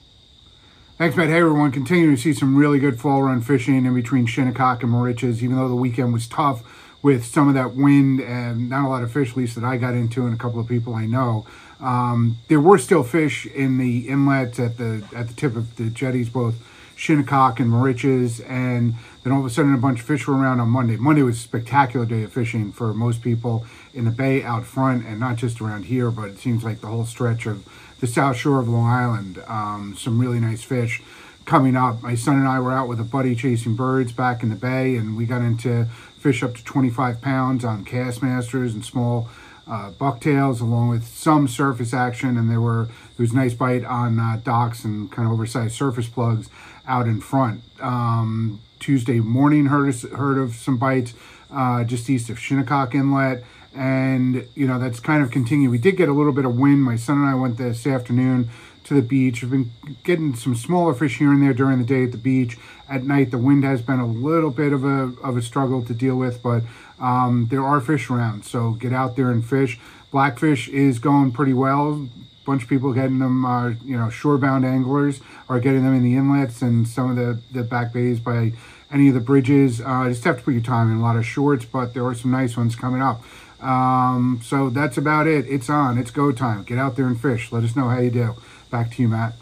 Thanks, 1.04 1.18
Matt. 1.18 1.28
Hey, 1.28 1.40
everyone. 1.40 1.74
Continuing 1.74 2.16
to 2.16 2.22
see 2.22 2.32
some 2.32 2.56
really 2.56 2.80
good 2.80 2.98
fall 2.98 3.24
run 3.24 3.42
fishing 3.42 3.86
in 3.86 3.94
between 3.94 4.26
Shinnecock 4.26 4.84
and 4.84 4.94
Moriches, 4.94 5.44
even 5.44 5.58
though 5.58 5.68
the 5.68 5.76
weekend 5.76 6.14
was 6.14 6.28
tough 6.28 6.64
with 7.02 7.26
some 7.26 7.50
of 7.50 7.56
that 7.56 7.76
wind 7.76 8.22
and 8.22 8.70
not 8.70 8.86
a 8.86 8.88
lot 8.88 9.04
of 9.04 9.12
fish, 9.12 9.32
at 9.32 9.36
least 9.36 9.56
that 9.56 9.66
I 9.66 9.76
got 9.76 9.96
into, 9.96 10.26
and 10.26 10.34
a 10.34 10.38
couple 10.38 10.62
of 10.62 10.68
people 10.70 10.96
I 10.96 11.06
know. 11.06 11.46
Um, 11.82 12.38
there 12.48 12.62
were 12.62 12.78
still 12.78 13.04
fish 13.04 13.46
in 13.46 13.80
the 13.80 14.08
inlets 14.08 14.60
at 14.60 14.78
the 14.78 15.04
at 15.14 15.28
the 15.28 15.34
tip 15.34 15.58
of 15.58 15.76
the 15.76 15.90
jetties, 15.90 16.30
both 16.30 16.56
Shinnecock 16.96 17.60
and 17.60 17.70
Moriches, 17.70 18.40
and 18.50 18.94
then 19.24 19.34
all 19.34 19.42
of 19.42 19.46
a 19.46 19.50
sudden 19.50 19.74
a 19.74 19.78
bunch 19.78 20.00
of 20.00 20.06
fish 20.06 20.26
were 20.26 20.38
around 20.38 20.62
on 20.62 20.70
Monday. 20.70 20.96
Monday 20.96 21.24
was 21.24 21.36
a 21.36 21.42
spectacular 21.42 22.06
day 22.06 22.24
of 22.24 22.32
fishing 22.32 22.72
for 22.72 22.94
most 22.94 23.22
people 23.22 23.66
in 23.94 24.06
the 24.06 24.12
bay 24.12 24.42
out 24.42 24.66
front, 24.66 25.06
and 25.06 25.20
not 25.20 25.36
just 25.36 25.60
around 25.60 25.84
here, 25.84 26.10
but 26.12 26.30
it 26.30 26.40
seems 26.40 26.64
like 26.64 26.80
the 26.80 26.88
whole 26.88 27.06
stretch 27.06 27.46
of 27.46 27.68
the 28.04 28.08
south 28.08 28.36
shore 28.36 28.60
of 28.60 28.68
Long 28.68 28.90
Island. 28.90 29.42
Um, 29.48 29.96
some 29.98 30.20
really 30.20 30.42
nice 30.42 30.62
fish 30.62 31.02
coming 31.46 31.78
up. 31.78 32.04
My 32.04 32.16
son 32.16 32.36
and 32.36 32.46
I 32.46 32.60
were 32.60 32.74
out 32.74 32.90
with 32.90 33.00
a 33.00 33.06
buddy 33.06 33.34
chasing 33.34 33.78
birds 33.78 34.12
back 34.12 34.44
in 34.44 34.50
the 34.50 34.58
bay, 34.58 34.98
and 34.98 35.16
we 35.16 35.26
got 35.26 35.42
into 35.42 35.86
fish 36.18 36.44
up 36.44 36.54
to 36.56 36.64
25 36.66 37.22
pounds 37.22 37.64
on 37.64 37.86
Kastmasters 37.86 38.74
and 38.74 38.84
small 38.84 39.30
uh, 39.66 39.92
bucktails, 39.92 40.60
along 40.60 40.90
with 40.90 41.08
some 41.08 41.48
surface 41.48 41.94
action. 41.94 42.38
And 42.38 42.52
there 42.52 42.60
were 42.60 42.90
there 43.16 43.24
was 43.24 43.32
nice 43.32 43.54
bite 43.54 43.86
on 43.86 44.20
uh, 44.20 44.42
docks 44.44 44.84
and 44.84 45.10
kind 45.10 45.26
of 45.26 45.32
oversized 45.32 45.74
surface 45.74 46.10
plugs 46.10 46.50
out 46.86 47.08
in 47.08 47.22
front. 47.22 47.62
Um, 47.80 48.60
Tuesday 48.80 49.22
morning, 49.22 49.68
heard 49.68 49.96
heard 49.96 50.38
of 50.38 50.56
some 50.56 50.76
bites 50.76 51.14
uh, 51.50 51.86
just 51.86 52.10
east 52.10 52.30
of 52.30 52.38
Shinnecock 52.38 52.96
Inlet 52.96 53.46
and 53.76 54.48
you 54.56 54.68
know 54.68 54.80
that's 54.80 55.00
kind 55.00 55.24
of 55.24 55.32
continued. 55.32 55.72
We 55.72 55.78
did 55.78 55.98
get 55.98 56.10
a 56.10 56.14
little 56.14 56.34
bit 56.34 56.46
of 56.46 56.58
wind. 56.58 56.84
My 56.84 56.96
son 56.96 57.18
and 57.18 57.28
I 57.28 57.36
went 57.36 57.58
this 57.58 57.86
afternoon 57.88 58.50
to 58.86 58.94
the 58.94 59.02
beach. 59.02 59.42
We've 59.42 59.52
been 59.52 59.72
getting 60.04 60.36
some 60.36 60.56
smaller 60.56 60.94
fish 60.94 61.18
here 61.18 61.32
and 61.32 61.42
there 61.42 61.54
during 61.54 61.80
the 61.80 61.86
day 61.86 62.04
at 62.04 62.12
the 62.12 62.18
beach. 62.18 62.58
At 62.90 63.04
night, 63.04 63.32
the 63.32 63.38
wind 63.38 63.64
has 63.64 63.82
been 63.82 64.00
a 64.00 64.08
little 64.08 64.52
bit 64.52 64.74
of 64.74 64.84
a 64.84 65.14
of 65.24 65.38
a 65.38 65.42
struggle 65.42 65.84
to 65.86 65.94
deal 65.94 66.16
with, 66.16 66.44
but 66.44 66.64
um, 67.00 67.48
there 67.50 67.64
are 67.64 67.82
fish 67.82 68.10
around. 68.10 68.46
So 68.46 68.72
get 68.72 68.94
out 68.94 69.16
there 69.16 69.32
and 69.32 69.46
fish. 69.46 69.80
Blackfish 70.12 70.70
is 70.70 71.00
going 71.00 71.32
pretty 71.32 71.54
well. 71.54 72.08
bunch 72.46 72.64
of 72.64 72.70
people 72.70 72.94
getting 72.94 73.20
them, 73.20 73.46
uh, 73.46 73.70
you 73.84 73.98
know, 73.98 74.10
shorebound 74.10 74.66
anglers 74.66 75.22
are 75.50 75.60
getting 75.60 75.84
them 75.84 75.96
in 75.96 76.04
the 76.04 76.16
inlets 76.16 76.62
and 76.62 76.88
some 76.88 77.10
of 77.10 77.16
the, 77.16 77.42
the 77.52 77.64
back 77.64 77.94
bays 77.94 78.20
by 78.20 78.52
any 78.92 79.08
of 79.08 79.16
the 79.16 79.20
bridges. 79.20 79.82
Uh, 79.82 80.06
just 80.08 80.24
have 80.24 80.38
to 80.38 80.44
put 80.44 80.54
your 80.54 80.62
time 80.62 80.92
in 80.92 80.98
a 80.98 81.02
lot 81.02 81.16
of 81.16 81.26
shorts, 81.26 81.66
but 81.66 81.94
there 81.94 82.06
are 82.06 82.14
some 82.14 82.32
nice 82.32 82.56
ones 82.56 82.76
coming 82.76 83.02
up. 83.02 83.24
Um, 83.64 84.42
so 84.44 84.70
that's 84.70 84.98
about 84.98 85.28
it. 85.28 85.46
It's 85.48 85.70
on. 85.70 85.98
It's 85.98 86.12
go 86.12 86.32
time. 86.32 86.64
Get 86.64 86.78
out 86.78 86.96
there 86.96 87.08
and 87.08 87.20
fish. 87.20 87.52
Let 87.52 87.64
us 87.64 87.76
know 87.76 87.90
how 87.90 88.00
you 88.00 88.12
do. 88.12 88.36
Back 88.70 88.92
to 88.92 89.02
you, 89.02 89.08
Matt. 89.08 89.34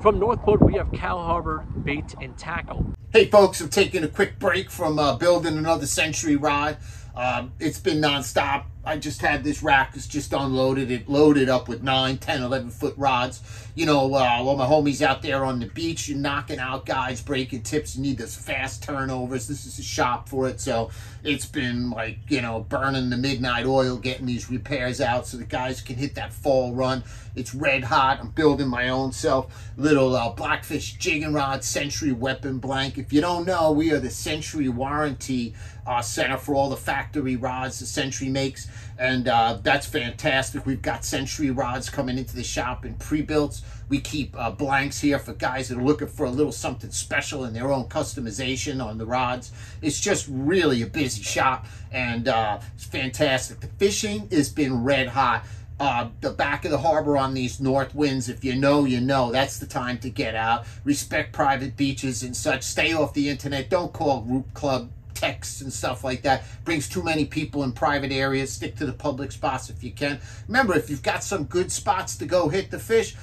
From 0.00 0.18
Northport, 0.18 0.62
we 0.62 0.74
have 0.74 0.92
Cow 0.92 1.18
Harbor 1.18 1.64
Bait 1.82 2.14
and 2.20 2.36
Tackle. 2.36 2.94
Hey, 3.12 3.26
folks, 3.26 3.60
I'm 3.60 3.68
taking 3.68 4.04
a 4.04 4.08
quick 4.08 4.38
break 4.38 4.70
from 4.70 4.98
uh, 4.98 5.16
building 5.16 5.56
another 5.56 5.86
Century 5.86 6.36
rod. 6.36 6.76
Um, 7.14 7.52
it's 7.58 7.78
been 7.78 7.98
nonstop. 7.98 8.64
I 8.86 8.96
just 8.96 9.20
had 9.20 9.42
this 9.42 9.64
rack 9.64 9.96
It's 9.96 10.06
just 10.06 10.32
unloaded. 10.32 10.92
It 10.92 11.08
loaded 11.08 11.48
up 11.48 11.66
with 11.66 11.82
9, 11.82 12.18
10, 12.18 12.42
11 12.42 12.70
foot 12.70 12.94
rods. 12.96 13.42
You 13.74 13.84
know, 13.84 14.14
uh, 14.14 14.42
while 14.42 14.56
my 14.56 14.64
homies 14.64 15.02
out 15.02 15.22
there 15.22 15.44
on 15.44 15.58
the 15.58 15.66
beach, 15.66 16.08
you're 16.08 16.16
knocking 16.16 16.60
out 16.60 16.86
guys, 16.86 17.20
breaking 17.20 17.62
tips. 17.62 17.96
You 17.96 18.02
need 18.02 18.18
those 18.18 18.36
fast 18.36 18.84
turnovers. 18.84 19.48
This 19.48 19.66
is 19.66 19.80
a 19.80 19.82
shop 19.82 20.28
for 20.28 20.48
it. 20.48 20.60
So 20.60 20.90
it's 21.24 21.46
been 21.46 21.90
like, 21.90 22.18
you 22.28 22.40
know, 22.40 22.60
burning 22.60 23.10
the 23.10 23.16
midnight 23.16 23.66
oil, 23.66 23.96
getting 23.96 24.24
these 24.24 24.48
repairs 24.48 25.00
out 25.00 25.26
so 25.26 25.36
the 25.36 25.44
guys 25.44 25.80
can 25.80 25.96
hit 25.96 26.14
that 26.14 26.32
fall 26.32 26.72
run. 26.72 27.02
It's 27.34 27.54
red 27.54 27.84
hot. 27.84 28.20
I'm 28.20 28.30
building 28.30 28.68
my 28.68 28.88
own 28.88 29.12
self 29.12 29.72
little 29.76 30.14
uh, 30.14 30.30
Blackfish 30.30 30.94
jigging 30.94 31.34
rod 31.34 31.64
Century 31.64 32.12
weapon 32.12 32.58
blank. 32.58 32.96
If 32.96 33.12
you 33.12 33.20
don't 33.20 33.44
know, 33.44 33.72
we 33.72 33.90
are 33.90 33.98
the 33.98 34.10
Century 34.10 34.68
warranty 34.68 35.54
uh, 35.86 36.00
center 36.02 36.36
for 36.36 36.54
all 36.54 36.70
the 36.70 36.76
factory 36.76 37.36
rods 37.36 37.78
the 37.78 37.86
Century 37.86 38.28
makes. 38.28 38.68
And 38.98 39.28
uh, 39.28 39.58
that's 39.62 39.86
fantastic. 39.86 40.64
We've 40.66 40.82
got 40.82 41.04
Century 41.04 41.50
rods 41.50 41.90
coming 41.90 42.18
into 42.18 42.34
the 42.34 42.44
shop 42.44 42.84
in 42.84 42.94
pre-builts. 42.94 43.62
We 43.88 44.00
keep 44.00 44.34
uh, 44.36 44.50
blanks 44.50 45.00
here 45.00 45.18
for 45.18 45.32
guys 45.32 45.68
that 45.68 45.78
are 45.78 45.82
looking 45.82 46.08
for 46.08 46.26
a 46.26 46.30
little 46.30 46.52
something 46.52 46.90
special 46.90 47.44
in 47.44 47.52
their 47.52 47.70
own 47.72 47.84
customization 47.84 48.84
on 48.84 48.98
the 48.98 49.06
rods. 49.06 49.52
It's 49.82 50.00
just 50.00 50.26
really 50.30 50.82
a 50.82 50.86
busy 50.86 51.22
shop 51.22 51.66
and 51.92 52.28
uh, 52.28 52.60
it's 52.74 52.84
fantastic. 52.84 53.60
The 53.60 53.68
fishing 53.78 54.28
has 54.30 54.48
been 54.48 54.82
red 54.82 55.08
hot. 55.08 55.44
Uh, 55.78 56.08
the 56.22 56.30
back 56.30 56.64
of 56.64 56.70
the 56.70 56.78
harbor 56.78 57.18
on 57.18 57.34
these 57.34 57.60
north 57.60 57.94
winds. 57.94 58.30
If 58.30 58.42
you 58.42 58.56
know, 58.56 58.86
you 58.86 59.00
know. 59.00 59.30
That's 59.30 59.58
the 59.58 59.66
time 59.66 59.98
to 59.98 60.08
get 60.08 60.34
out. 60.34 60.64
Respect 60.84 61.34
private 61.34 61.76
beaches 61.76 62.22
and 62.22 62.34
such. 62.34 62.62
Stay 62.62 62.94
off 62.94 63.12
the 63.12 63.28
internet. 63.28 63.68
Don't 63.68 63.92
call 63.92 64.22
group 64.22 64.54
club 64.54 64.90
texts 65.16 65.60
and 65.60 65.72
stuff 65.72 66.04
like 66.04 66.22
that. 66.22 66.44
Brings 66.64 66.88
too 66.88 67.02
many 67.02 67.24
people 67.24 67.64
in 67.64 67.72
private 67.72 68.12
areas. 68.12 68.52
Stick 68.52 68.76
to 68.76 68.86
the 68.86 68.92
public 68.92 69.32
spots 69.32 69.70
if 69.70 69.82
you 69.82 69.90
can. 69.90 70.20
Remember, 70.46 70.74
if 70.74 70.88
you've 70.88 71.02
got 71.02 71.24
some 71.24 71.44
good 71.44 71.72
spots 71.72 72.16
to 72.16 72.26
go 72.26 72.48
hit 72.48 72.70
the 72.70 72.78
fish, 72.78 73.16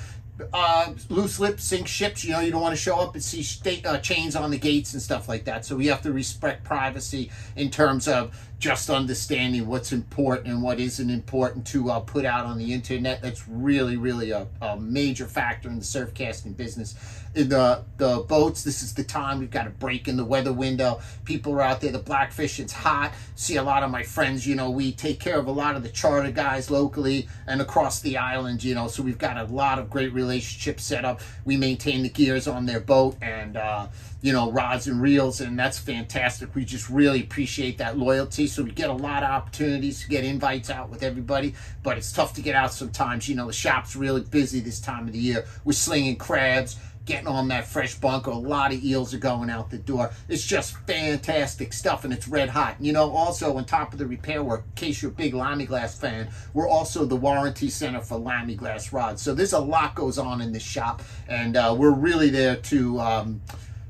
uh, 0.52 0.94
loose 1.10 1.40
lips 1.40 1.64
sink 1.64 1.88
ships. 1.88 2.24
You 2.26 2.32
know, 2.32 2.40
you 2.40 2.52
don't 2.52 2.62
want 2.62 2.76
to 2.76 2.82
show 2.82 3.00
up 3.00 3.14
and 3.14 3.24
see 3.24 3.44
state, 3.44 3.86
uh, 3.86 4.00
chains 4.00 4.36
on 4.36 4.52
the 4.52 4.58
gates 4.58 4.94
and 4.94 5.02
stuff 5.02 5.30
like 5.30 5.46
that. 5.46 5.66
So 5.66 5.76
we 5.76 5.88
have 5.88 6.02
to 6.02 6.12
respect 6.12 6.64
privacy 6.64 7.32
in 7.56 7.70
terms 7.70 8.08
of 8.08 8.36
just 8.64 8.90
understanding 8.90 9.68
what's 9.68 9.92
important 9.92 10.48
and 10.48 10.64
what 10.64 10.80
isn't 10.80 11.10
important 11.10 11.68
to 11.68 11.92
uh, 11.92 12.00
put 12.00 12.24
out 12.24 12.46
on 12.46 12.58
the 12.58 12.72
internet. 12.72 13.22
That's 13.22 13.46
really, 13.46 13.98
really 13.98 14.32
a, 14.32 14.48
a 14.62 14.80
major 14.80 15.26
factor 15.26 15.68
in 15.68 15.78
the 15.78 15.84
surf 15.84 16.14
casting 16.14 16.54
business. 16.54 16.96
In 17.36 17.50
the 17.50 17.84
the 17.98 18.20
boats, 18.20 18.64
this 18.64 18.82
is 18.82 18.94
the 18.94 19.04
time 19.04 19.40
we've 19.40 19.52
got 19.52 19.68
a 19.68 19.70
break 19.72 20.08
in 20.08 20.16
the 20.16 20.24
weather 20.24 20.54
window. 20.54 21.02
People 21.26 21.52
are 21.56 21.62
out 21.62 21.82
there. 21.82 21.92
The 21.92 22.00
blackfish, 22.00 22.58
it's 22.62 22.72
hot. 22.72 23.12
See 23.36 23.58
a 23.58 23.64
lot 23.64 23.84
of 23.84 23.92
my 23.92 24.04
friends. 24.04 24.48
You 24.48 24.56
know, 24.56 24.70
we 24.70 24.94
take 24.94 25.20
care 25.20 25.38
of 25.38 25.48
a 25.48 25.52
lot 25.52 25.76
of 25.76 25.84
the 25.84 25.90
charter 25.90 26.32
guys 26.32 26.72
locally 26.72 27.28
and 27.48 27.60
across 27.62 28.00
the 28.00 28.16
island. 28.16 28.64
You 28.64 28.76
know, 28.76 28.88
so 28.88 29.04
we've 29.04 29.18
got 29.18 29.36
a 29.36 29.44
lot 29.44 29.78
of 29.78 29.90
great 29.90 30.14
relationships 30.14 30.86
set 30.86 31.04
up. 31.04 31.20
We 31.44 31.58
maintain 31.58 32.02
the 32.02 32.10
gears 32.10 32.48
on 32.48 32.66
their 32.66 32.80
boat 32.80 33.18
and. 33.22 33.58
Uh, 33.58 33.88
you 34.24 34.32
know, 34.32 34.50
rods 34.50 34.88
and 34.88 35.02
reels, 35.02 35.42
and 35.42 35.60
that's 35.60 35.78
fantastic. 35.78 36.56
We 36.56 36.64
just 36.64 36.90
really 36.90 37.22
appreciate 37.22 37.78
that 37.80 37.98
loyalty. 37.98 38.48
So 38.48 38.64
we 38.64 38.72
get 38.72 38.90
a 38.90 38.94
lot 38.94 39.22
of 39.22 39.30
opportunities 39.30 40.02
to 40.02 40.08
get 40.08 40.24
invites 40.24 40.70
out 40.70 40.90
with 40.90 41.04
everybody, 41.04 41.56
but 41.84 41.98
it's 41.98 42.10
tough 42.10 42.34
to 42.36 42.42
get 42.42 42.56
out 42.56 42.72
sometimes. 42.72 43.28
You 43.28 43.36
know, 43.36 43.48
the 43.48 43.54
shop's 43.54 43.98
really 43.98 44.22
busy 44.22 44.62
this 44.62 44.80
time 44.80 45.08
of 45.08 45.14
the 45.14 45.20
year. 45.20 45.46
We're 45.66 45.74
slinging 45.74 46.16
crabs, 46.16 46.78
getting 47.06 47.28
on 47.28 47.50
that 47.50 47.68
fresh 47.68 47.96
bunker. 47.96 48.32
A 48.32 48.36
lot 48.36 48.74
of 48.74 48.82
eels 48.82 49.14
are 49.14 49.18
going 49.18 49.50
out 49.50 49.70
the 49.70 49.78
door. 49.78 50.10
It's 50.30 50.46
just 50.46 50.78
fantastic 50.88 51.74
stuff, 51.74 52.06
and 52.06 52.14
it's 52.14 52.26
red 52.26 52.48
hot. 52.48 52.78
You 52.80 52.94
know, 52.94 53.12
also 53.12 53.58
on 53.58 53.66
top 53.66 53.92
of 53.92 54.00
the 54.00 54.08
repair 54.08 54.42
work, 54.42 54.64
in 54.68 54.72
case 54.76 55.02
you're 55.02 55.12
a 55.12 55.14
big 55.14 55.34
Lamiglas 55.34 56.00
fan, 56.00 56.30
we're 56.54 56.70
also 56.70 57.04
the 57.04 57.18
warranty 57.18 57.70
center 57.70 58.00
for 58.00 58.18
Lamiglas 58.18 58.94
rods. 58.94 59.22
So 59.22 59.34
there's 59.34 59.52
a 59.52 59.60
lot 59.60 59.96
goes 59.96 60.18
on 60.18 60.40
in 60.40 60.54
this 60.54 60.64
shop, 60.64 61.02
and 61.28 61.58
uh, 61.58 61.76
we're 61.78 61.92
really 61.92 62.30
there 62.30 62.56
to. 62.56 63.02
Um, 63.02 63.42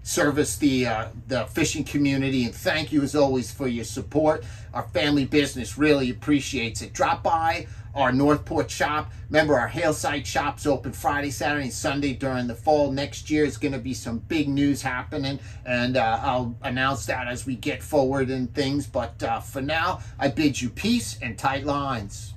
service 0.04 0.58
the 0.58 0.86
uh, 0.86 1.08
the 1.28 1.46
fishing 1.46 1.84
community 1.84 2.44
and 2.44 2.54
thank 2.54 2.92
you 2.92 3.02
as 3.02 3.16
always 3.16 3.52
for 3.52 3.68
your 3.68 3.86
support. 3.86 4.44
Our 4.74 4.84
family 4.90 5.26
business 5.26 5.78
really 5.78 6.10
appreciates 6.10 6.82
it. 6.82 6.94
Drop 6.94 7.24
by 7.24 7.68
our 7.96 8.12
northport 8.12 8.70
shop. 8.70 9.12
Remember 9.30 9.58
our 9.58 9.70
Halesite 9.70 10.26
shop's 10.26 10.68
open 10.68 10.92
friday 10.92 11.32
saturday 11.32 11.66
and 11.66 11.74
sunday 11.74 12.14
during 12.14 12.48
the 12.48 12.56
fall 12.56 12.92
next 12.92 13.30
year. 13.30 13.46
Is 13.46 13.58
going 13.58 13.72
to 13.72 13.80
be 13.80 13.94
some 13.94 14.20
big 14.20 14.50
news 14.50 14.82
happening 14.82 15.40
and 15.66 15.96
uh, 15.96 16.20
i'll 16.22 16.56
announce 16.64 17.06
that 17.06 17.28
as 17.28 17.46
we 17.46 17.56
get 17.56 17.82
forward 17.82 18.30
in 18.30 18.48
things 18.48 18.86
but 18.86 19.22
uh, 19.24 19.40
for 19.40 19.62
now 19.62 20.02
i 20.20 20.28
bid 20.28 20.62
you 20.62 20.70
peace 20.70 21.18
and 21.22 21.38
tight 21.38 21.66
lines. 21.66 22.34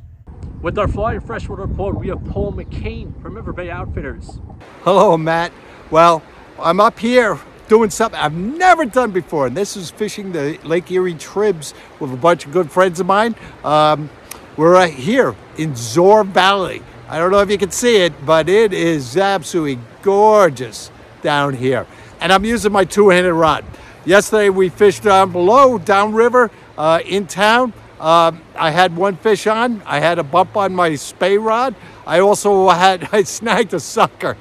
With 0.63 0.79
our 0.79 0.89
fly 0.89 1.19
freshwater 1.19 1.63
report 1.63 1.99
we 1.99 2.09
have 2.09 2.25
paul 2.27 2.53
mccain 2.53 3.21
from 3.21 3.35
river 3.35 3.53
bay 3.53 3.71
outfitters. 3.71 4.39
Hello 4.83 5.19
matt. 5.19 5.53
Well 5.91 6.23
i'm 6.59 6.81
up 6.81 6.99
here 6.99 7.41
doing 7.69 7.91
something 7.91 8.19
I've 8.19 8.35
never 8.35 8.85
done 8.85 9.11
before. 9.11 9.47
And 9.47 9.57
this 9.57 9.77
is 9.77 9.91
fishing 9.91 10.33
the 10.33 10.59
Lake 10.65 10.91
Erie 10.91 11.15
Tribs 11.15 11.75
with 12.01 12.13
a 12.13 12.17
bunch 12.17 12.47
of 12.47 12.53
good 12.53 12.71
friends 12.71 13.01
of 13.01 13.07
mine. 13.07 13.35
Um, 13.65 14.11
we're 14.57 14.73
right 14.73 14.93
here 14.93 15.35
in 15.59 15.75
Zoar 15.77 16.25
Valley. 16.25 16.83
I 17.09 17.19
don't 17.19 17.31
know 17.31 17.41
if 17.41 17.51
you 17.51 17.59
can 17.59 17.71
see 17.71 17.97
it, 17.97 18.13
but 18.25 18.49
it 18.49 18.73
is 18.73 19.17
absolutely 19.17 19.79
gorgeous 20.03 20.91
down 21.23 21.55
here. 21.55 21.87
And 22.21 22.33
I'm 22.33 22.45
using 22.45 22.73
my 22.73 22.85
two-handed 22.85 23.33
rod. 23.33 23.65
Yesterday 24.05 24.51
we 24.51 24.69
fished 24.69 25.03
down 25.03 25.33
below, 25.33 25.79
downriver, 25.79 26.51
uh, 26.79 27.01
in 27.05 27.27
town. 27.27 27.73
Uh, 27.99 28.33
I 28.55 28.71
had 28.71 28.97
one 28.97 29.17
fish 29.17 29.47
on. 29.47 29.83
I 29.87 30.01
had 30.01 30.19
a 30.19 30.23
bump 30.23 30.57
on 30.57 30.75
my 30.75 30.95
spey 30.95 31.39
rod. 31.39 31.75
I 32.07 32.21
also 32.21 32.69
had, 32.69 33.09
I 33.13 33.23
snagged 33.25 33.75
a 33.75 33.81
sucker. 33.81 34.37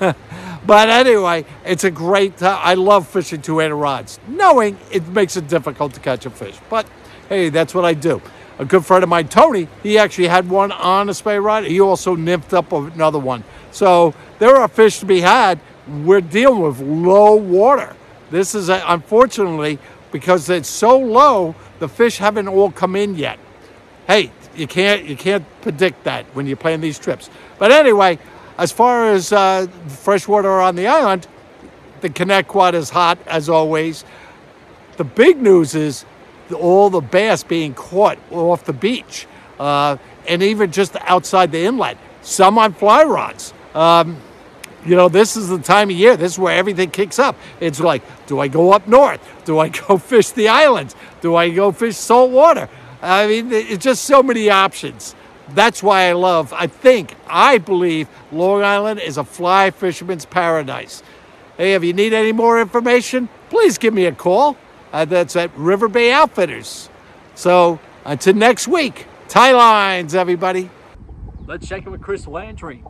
But 0.70 0.88
anyway, 0.88 1.44
it's 1.64 1.82
a 1.82 1.90
great, 1.90 2.40
I 2.40 2.74
love 2.74 3.08
fishing 3.08 3.42
two-handed 3.42 3.74
rods, 3.74 4.20
knowing 4.28 4.78
it 4.92 5.04
makes 5.08 5.36
it 5.36 5.48
difficult 5.48 5.94
to 5.94 6.00
catch 6.00 6.26
a 6.26 6.30
fish. 6.30 6.56
But 6.70 6.86
hey, 7.28 7.48
that's 7.48 7.74
what 7.74 7.84
I 7.84 7.92
do. 7.92 8.22
A 8.60 8.64
good 8.64 8.86
friend 8.86 9.02
of 9.02 9.10
mine, 9.10 9.26
Tony, 9.26 9.66
he 9.82 9.98
actually 9.98 10.28
had 10.28 10.48
one 10.48 10.70
on 10.70 11.08
a 11.08 11.14
spey 11.14 11.40
rod. 11.40 11.64
He 11.64 11.80
also 11.80 12.14
nymphed 12.14 12.52
up 12.52 12.70
another 12.70 13.18
one. 13.18 13.42
So 13.72 14.14
there 14.38 14.54
are 14.58 14.68
fish 14.68 15.00
to 15.00 15.06
be 15.06 15.20
had. 15.20 15.58
We're 16.04 16.20
dealing 16.20 16.60
with 16.60 16.78
low 16.78 17.34
water. 17.34 17.96
This 18.30 18.54
is, 18.54 18.68
a, 18.68 18.80
unfortunately, 18.86 19.80
because 20.12 20.48
it's 20.50 20.68
so 20.68 20.96
low, 20.96 21.56
the 21.80 21.88
fish 21.88 22.18
haven't 22.18 22.46
all 22.46 22.70
come 22.70 22.94
in 22.94 23.16
yet. 23.16 23.40
Hey, 24.06 24.30
you 24.54 24.68
can't 24.68 25.04
you 25.04 25.16
can't 25.16 25.44
predict 25.62 26.04
that 26.04 26.26
when 26.26 26.46
you're 26.46 26.56
playing 26.56 26.80
these 26.80 26.98
trips. 26.98 27.28
But 27.58 27.72
anyway, 27.72 28.20
as 28.60 28.70
far 28.70 29.06
as 29.06 29.32
uh, 29.32 29.66
freshwater 29.88 30.60
on 30.60 30.76
the 30.76 30.86
island, 30.86 31.26
the 32.02 32.10
Connetquot 32.10 32.74
is 32.74 32.90
hot 32.90 33.18
as 33.26 33.48
always. 33.48 34.04
The 34.98 35.04
big 35.04 35.40
news 35.40 35.74
is 35.74 36.04
all 36.54 36.90
the 36.90 37.00
bass 37.00 37.42
being 37.42 37.72
caught 37.72 38.18
off 38.30 38.64
the 38.64 38.74
beach 38.74 39.26
uh, 39.58 39.96
and 40.28 40.42
even 40.42 40.72
just 40.72 40.94
outside 41.00 41.52
the 41.52 41.64
inlet, 41.64 41.96
some 42.20 42.58
on 42.58 42.74
fly 42.74 43.02
rods. 43.04 43.54
Um, 43.74 44.18
you 44.84 44.94
know, 44.94 45.08
this 45.08 45.38
is 45.38 45.48
the 45.48 45.58
time 45.58 45.88
of 45.88 45.96
year. 45.96 46.18
This 46.18 46.32
is 46.32 46.38
where 46.38 46.54
everything 46.54 46.90
kicks 46.90 47.18
up. 47.18 47.36
It's 47.60 47.80
like, 47.80 48.02
do 48.26 48.40
I 48.40 48.48
go 48.48 48.74
up 48.74 48.86
north? 48.86 49.26
Do 49.46 49.58
I 49.58 49.68
go 49.88 49.96
fish 49.96 50.30
the 50.30 50.48
islands? 50.48 50.94
Do 51.22 51.34
I 51.34 51.48
go 51.48 51.72
fish 51.72 51.96
salt 51.96 52.30
water? 52.30 52.68
I 53.00 53.26
mean, 53.26 53.50
it's 53.52 53.82
just 53.82 54.04
so 54.04 54.22
many 54.22 54.50
options. 54.50 55.14
That's 55.54 55.82
why 55.82 56.08
I 56.08 56.12
love, 56.12 56.52
I 56.52 56.66
think, 56.66 57.14
I 57.26 57.58
believe 57.58 58.08
Long 58.30 58.62
Island 58.62 59.00
is 59.00 59.16
a 59.16 59.24
fly 59.24 59.70
fisherman's 59.70 60.24
paradise. 60.24 61.02
Hey, 61.56 61.74
if 61.74 61.84
you 61.84 61.92
need 61.92 62.12
any 62.12 62.32
more 62.32 62.60
information, 62.60 63.28
please 63.48 63.76
give 63.76 63.92
me 63.92 64.06
a 64.06 64.12
call. 64.12 64.56
Uh, 64.92 65.04
that's 65.04 65.36
at 65.36 65.50
River 65.56 65.88
Bay 65.88 66.12
Outfitters. 66.12 66.88
So 67.34 67.78
until 68.04 68.34
next 68.34 68.68
week, 68.68 69.06
tie 69.28 69.52
lines, 69.52 70.14
everybody. 70.14 70.70
Let's 71.46 71.68
check 71.68 71.84
in 71.84 71.92
with 71.92 72.00
Chris 72.00 72.26
Landry. 72.26 72.82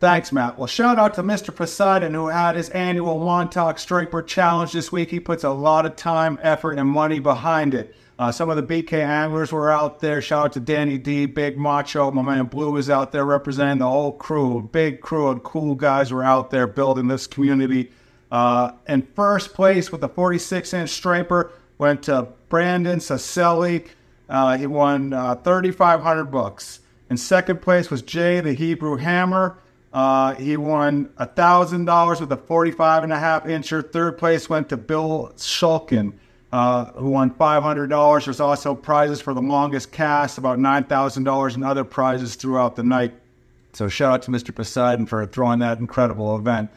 Thanks, 0.00 0.30
Matt. 0.30 0.56
Well, 0.56 0.68
shout 0.68 0.98
out 0.98 1.14
to 1.14 1.22
Mr. 1.22 1.54
Poseidon 1.54 2.14
who 2.14 2.28
had 2.28 2.54
his 2.54 2.68
annual 2.70 3.18
Montauk 3.18 3.78
Striper 3.78 4.22
Challenge 4.22 4.70
this 4.70 4.92
week. 4.92 5.10
He 5.10 5.18
puts 5.18 5.42
a 5.42 5.50
lot 5.50 5.86
of 5.86 5.96
time, 5.96 6.38
effort, 6.40 6.78
and 6.78 6.88
money 6.88 7.18
behind 7.18 7.74
it. 7.74 7.96
Uh, 8.18 8.32
some 8.32 8.50
of 8.50 8.56
the 8.56 8.82
BK 8.82 8.94
anglers 8.94 9.52
were 9.52 9.70
out 9.70 10.00
there. 10.00 10.20
Shout 10.20 10.46
out 10.46 10.52
to 10.54 10.60
Danny 10.60 10.98
D, 10.98 11.26
Big 11.26 11.56
Macho. 11.56 12.10
My 12.10 12.22
man 12.22 12.46
Blue 12.46 12.72
was 12.72 12.90
out 12.90 13.12
there 13.12 13.24
representing 13.24 13.78
the 13.78 13.88
whole 13.88 14.10
crew. 14.10 14.68
Big 14.72 15.00
crew 15.00 15.28
of 15.28 15.44
cool 15.44 15.76
guys 15.76 16.12
were 16.12 16.24
out 16.24 16.50
there 16.50 16.66
building 16.66 17.06
this 17.06 17.28
community. 17.28 17.92
Uh, 18.32 18.72
in 18.88 19.02
first 19.14 19.54
place 19.54 19.92
with 19.92 20.00
the 20.00 20.08
46 20.08 20.74
inch 20.74 20.90
striper 20.90 21.52
went 21.78 22.02
to 22.04 22.28
Brandon 22.48 22.98
Saselli. 22.98 23.86
Uh, 24.28 24.56
he 24.56 24.66
won 24.66 25.12
uh, 25.12 25.36
3,500 25.36 26.24
bucks. 26.24 26.80
In 27.08 27.16
second 27.16 27.62
place 27.62 27.88
was 27.88 28.02
Jay 28.02 28.40
the 28.40 28.52
Hebrew 28.52 28.96
Hammer. 28.96 29.58
Uh, 29.92 30.34
he 30.34 30.56
won 30.56 31.06
$1,000 31.20 32.20
with 32.20 32.32
a 32.32 32.36
45 32.36 33.04
and 33.04 33.12
a 33.12 33.18
half 33.18 33.44
incher. 33.44 33.88
Third 33.90 34.18
place 34.18 34.48
went 34.48 34.68
to 34.70 34.76
Bill 34.76 35.32
Shulkin 35.36 36.14
uh, 36.52 36.86
who 36.92 37.10
won 37.10 37.30
$500. 37.30 38.24
There's 38.24 38.40
also 38.40 38.74
prizes 38.74 39.20
for 39.20 39.34
the 39.34 39.42
longest 39.42 39.92
cast, 39.92 40.38
about 40.38 40.58
$9,000 40.58 41.54
and 41.54 41.64
other 41.64 41.84
prizes 41.84 42.34
throughout 42.36 42.76
the 42.76 42.82
night. 42.82 43.14
So 43.74 43.88
shout 43.88 44.14
out 44.14 44.22
to 44.22 44.30
Mr. 44.30 44.54
Poseidon 44.54 45.06
for 45.06 45.24
throwing 45.26 45.58
that 45.58 45.78
incredible 45.78 46.36
event. 46.36 46.70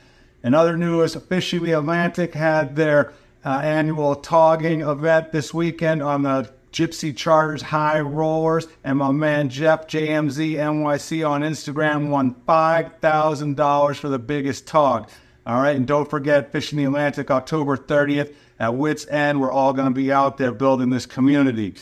In 0.44 0.54
other 0.54 0.76
news, 0.76 1.16
Fishing 1.16 1.64
the 1.64 1.72
Atlantic 1.74 2.34
had 2.34 2.76
their 2.76 3.14
uh, 3.46 3.60
annual 3.64 4.16
togging 4.16 4.82
event 4.82 5.32
this 5.32 5.54
weekend 5.54 6.04
on 6.04 6.24
the 6.24 6.52
Gypsy 6.72 7.16
Charters 7.16 7.62
High 7.62 8.00
Rollers, 8.00 8.68
and 8.84 8.98
my 8.98 9.12
man 9.12 9.50
Jeff 9.50 9.88
JMZ 9.88 10.54
NYC 10.54 11.28
on 11.28 11.42
Instagram 11.42 12.10
won 12.10 12.36
$5,000 12.48 13.96
for 13.98 14.10
the 14.10 14.20
biggest 14.20 14.68
tog. 14.68 15.10
All 15.46 15.62
right, 15.62 15.76
and 15.76 15.88
don't 15.88 16.10
forget 16.10 16.52
Fishing 16.52 16.78
the 16.78 16.86
Atlantic 16.86 17.30
October 17.30 17.76
30th 17.76 18.34
at 18.62 18.76
Wits 18.76 19.08
End. 19.08 19.42
We're 19.42 19.52
all 19.52 19.74
going 19.74 19.88
to 19.88 19.94
be 19.94 20.12
out 20.12 20.38
there 20.38 20.52
building 20.52 20.92
this 20.92 21.08
community. 21.08 21.74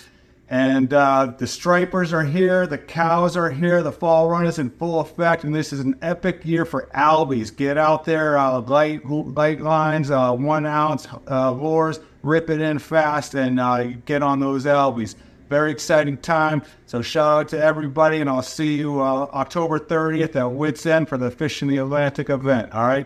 And 0.50 0.92
uh, 0.94 1.34
the 1.38 1.46
stripers 1.46 2.12
are 2.14 2.24
here, 2.24 2.66
the 2.66 2.78
cows 2.78 3.38
are 3.38 3.52
here, 3.52 3.84
the 3.84 3.92
fall 3.92 4.30
run 4.30 4.48
is 4.48 4.58
in 4.58 4.72
full 4.72 5.00
effect, 5.02 5.44
and 5.44 5.54
this 5.54 5.72
is 5.72 5.82
an 5.82 6.00
epic 6.02 6.44
year 6.44 6.66
for 6.66 6.90
Albies. 6.96 7.56
Get 7.56 7.78
out 7.78 8.06
there, 8.06 8.36
uh, 8.36 8.62
light 8.62 9.06
light 9.06 9.62
lines, 9.62 10.10
uh, 10.10 10.34
one 10.34 10.66
ounce 10.66 11.08
uh, 11.30 11.52
lures, 11.52 12.00
rip 12.24 12.50
it 12.50 12.62
in 12.62 12.80
fast, 12.80 13.36
and 13.36 13.60
uh, 13.60 13.84
get 14.06 14.24
on 14.24 14.40
those 14.40 14.66
Albies. 14.66 15.14
Very 15.50 15.72
exciting 15.72 16.18
time. 16.18 16.64
So 16.88 17.04
shout 17.04 17.42
out 17.42 17.50
to 17.50 17.62
everybody, 17.62 18.22
and 18.22 18.30
I'll 18.30 18.42
see 18.42 18.78
you 18.78 19.02
uh, 19.02 19.28
October 19.34 19.80
30th 19.80 20.36
at 20.36 20.52
Wits 20.52 20.86
End 20.86 21.10
for 21.10 21.18
the 21.18 21.30
Fishing 21.30 21.68
the 21.68 21.78
Atlantic 21.78 22.30
event. 22.30 22.72
All 22.74 22.88
right. 22.88 23.06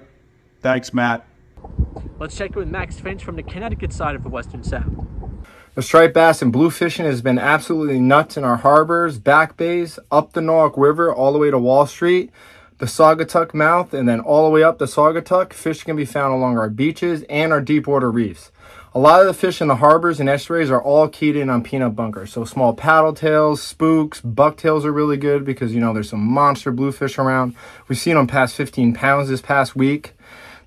Thanks, 0.62 0.94
Matt. 0.94 1.26
Let's 2.20 2.36
check 2.36 2.52
in 2.52 2.56
with 2.56 2.70
Max 2.70 3.00
Finch 3.00 3.24
from 3.24 3.36
the 3.36 3.44
Connecticut 3.44 3.92
side 3.92 4.16
of 4.16 4.24
the 4.24 4.30
Western 4.30 4.64
Sound. 4.64 5.08
The 5.76 5.82
striped 5.82 6.14
bass 6.14 6.42
and 6.42 6.54
blue 6.54 6.70
fishing 6.70 7.06
has 7.06 7.22
been 7.22 7.40
absolutely 7.40 8.00
nuts 8.00 8.38
in 8.38 8.44
our 8.44 8.58
harbors, 8.58 9.18
back 9.18 9.58
bays, 9.58 9.98
up 10.12 10.34
the 10.34 10.42
Norwalk 10.42 10.78
River, 10.78 11.14
all 11.14 11.34
the 11.34 11.40
way 11.40 11.50
to 11.50 11.58
Wall 11.58 11.88
Street, 11.88 12.32
the 12.78 12.86
Saugatuck 12.86 13.54
mouth, 13.54 13.94
and 13.94 14.08
then 14.08 14.20
all 14.20 14.46
the 14.46 14.52
way 14.52 14.62
up 14.62 14.78
the 14.78 14.86
Saugatuck. 14.86 15.52
Fish 15.52 15.84
can 15.84 15.96
be 15.96 16.06
found 16.06 16.34
along 16.34 16.58
our 16.58 16.70
beaches 16.70 17.24
and 17.30 17.52
our 17.52 17.62
deep 17.62 17.88
water 17.88 18.12
reefs. 18.12 18.52
A 18.96 19.00
lot 19.00 19.22
of 19.22 19.26
the 19.26 19.34
fish 19.34 19.60
in 19.60 19.68
the 19.68 19.78
harbors 19.78 20.20
and 20.20 20.30
estuaries 20.30 20.70
are 20.70 20.82
all 20.82 21.08
keyed 21.08 21.36
in 21.36 21.50
on 21.50 21.64
peanut 21.64 21.96
bunker. 21.96 22.28
So 22.28 22.46
small 22.46 22.76
paddle 22.76 23.14
tails, 23.14 23.60
spooks, 23.60 24.22
bucktails 24.22 24.86
are 24.86 24.94
really 24.94 25.18
good 25.18 25.44
because, 25.44 25.74
you 25.74 25.82
know, 25.82 25.94
there's 25.94 26.10
some 26.10 26.24
monster 26.24 26.72
bluefish 26.72 27.18
around. 27.18 27.56
We've 27.88 27.98
seen 27.98 28.14
them 28.14 28.28
past 28.28 28.56
15 28.56 28.94
pounds 28.94 29.30
this 29.30 29.42
past 29.42 29.76
week. 29.76 30.14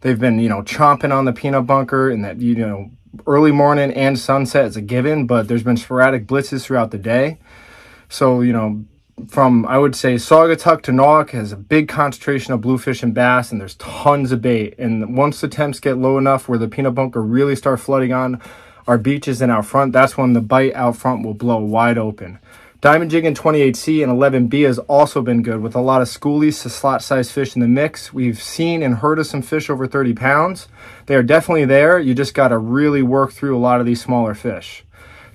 They've 0.07 0.17
been, 0.17 0.39
you 0.39 0.49
know, 0.49 0.63
chomping 0.63 1.13
on 1.13 1.25
the 1.25 1.33
peanut 1.33 1.67
bunker 1.67 2.11
and 2.11 2.25
that, 2.25 2.41
you 2.41 2.55
know, 2.55 2.93
early 3.27 3.51
morning 3.51 3.93
and 3.93 4.17
sunset 4.17 4.67
is 4.67 4.77
a 4.77 4.81
given, 4.81 5.27
but 5.27 5.49
there's 5.49 5.65
been 5.65 5.77
sporadic 5.77 6.29
blitzes 6.29 6.63
throughout 6.63 6.93
the 6.93 6.99
day. 6.99 7.39
So, 8.09 8.41
you 8.41 8.53
know, 8.53 8.85
from 9.27 9.67
I 9.67 9.79
would 9.79 9.97
say 9.97 10.15
Saugatuck 10.15 10.83
to 10.83 10.93
Norwalk 10.93 11.31
has 11.31 11.51
a 11.51 11.57
big 11.57 11.89
concentration 11.89 12.53
of 12.53 12.61
bluefish 12.61 13.03
and 13.03 13.13
bass, 13.15 13.51
and 13.51 13.61
there's 13.61 13.75
tons 13.75 14.31
of 14.31 14.41
bait. 14.41 14.77
And 14.79 15.17
once 15.17 15.41
the 15.41 15.49
temps 15.49 15.81
get 15.81 15.99
low 15.99 16.19
enough 16.19 16.49
where 16.49 16.57
the 16.57 16.69
peanut 16.69 16.95
bunker 16.95 17.21
really 17.21 17.57
start 17.57 17.81
flooding 17.81 18.13
on 18.13 18.41
our 18.87 18.99
beaches 18.99 19.43
and 19.43 19.51
out 19.51 19.67
front, 19.67 19.93
that's 19.93 20.17
when 20.17 20.35
the 20.35 20.41
bite 20.41 20.75
out 20.75 20.97
front 20.97 21.27
will 21.27 21.35
blow 21.35 21.59
wide 21.59 21.99
open. 21.99 22.39
Diamond 22.83 23.11
Jig 23.11 23.25
in 23.25 23.33
28C 23.33 24.03
and 24.03 24.13
11B 24.13 24.67
has 24.67 24.79
also 24.81 25.23
been 25.23 25.43
good 25.43 25.63
with 25.63 25.75
a 25.75 25.81
lot 25.81 26.03
of 26.03 26.09
schoolies 26.09 26.61
to 26.63 26.69
slot 26.69 27.03
size 27.03 27.33
fish 27.33 27.55
in 27.55 27.63
the 27.63 27.69
mix. 27.69 28.13
We've 28.13 28.41
seen 28.41 28.83
and 28.83 28.97
heard 28.97 29.19
of 29.19 29.27
some 29.27 29.41
fish 29.41 29.71
over 29.71 29.87
30 29.87 30.13
pounds. 30.13 30.69
They 31.07 31.15
are 31.15 31.23
definitely 31.23 31.65
there. 31.65 31.99
You 31.99 32.15
just 32.15 32.35
got 32.35 32.49
to 32.49 32.59
really 32.59 33.01
work 33.01 33.33
through 33.33 33.57
a 33.57 33.59
lot 33.59 33.81
of 33.81 33.87
these 33.87 34.03
smaller 34.03 34.35
fish. 34.35 34.85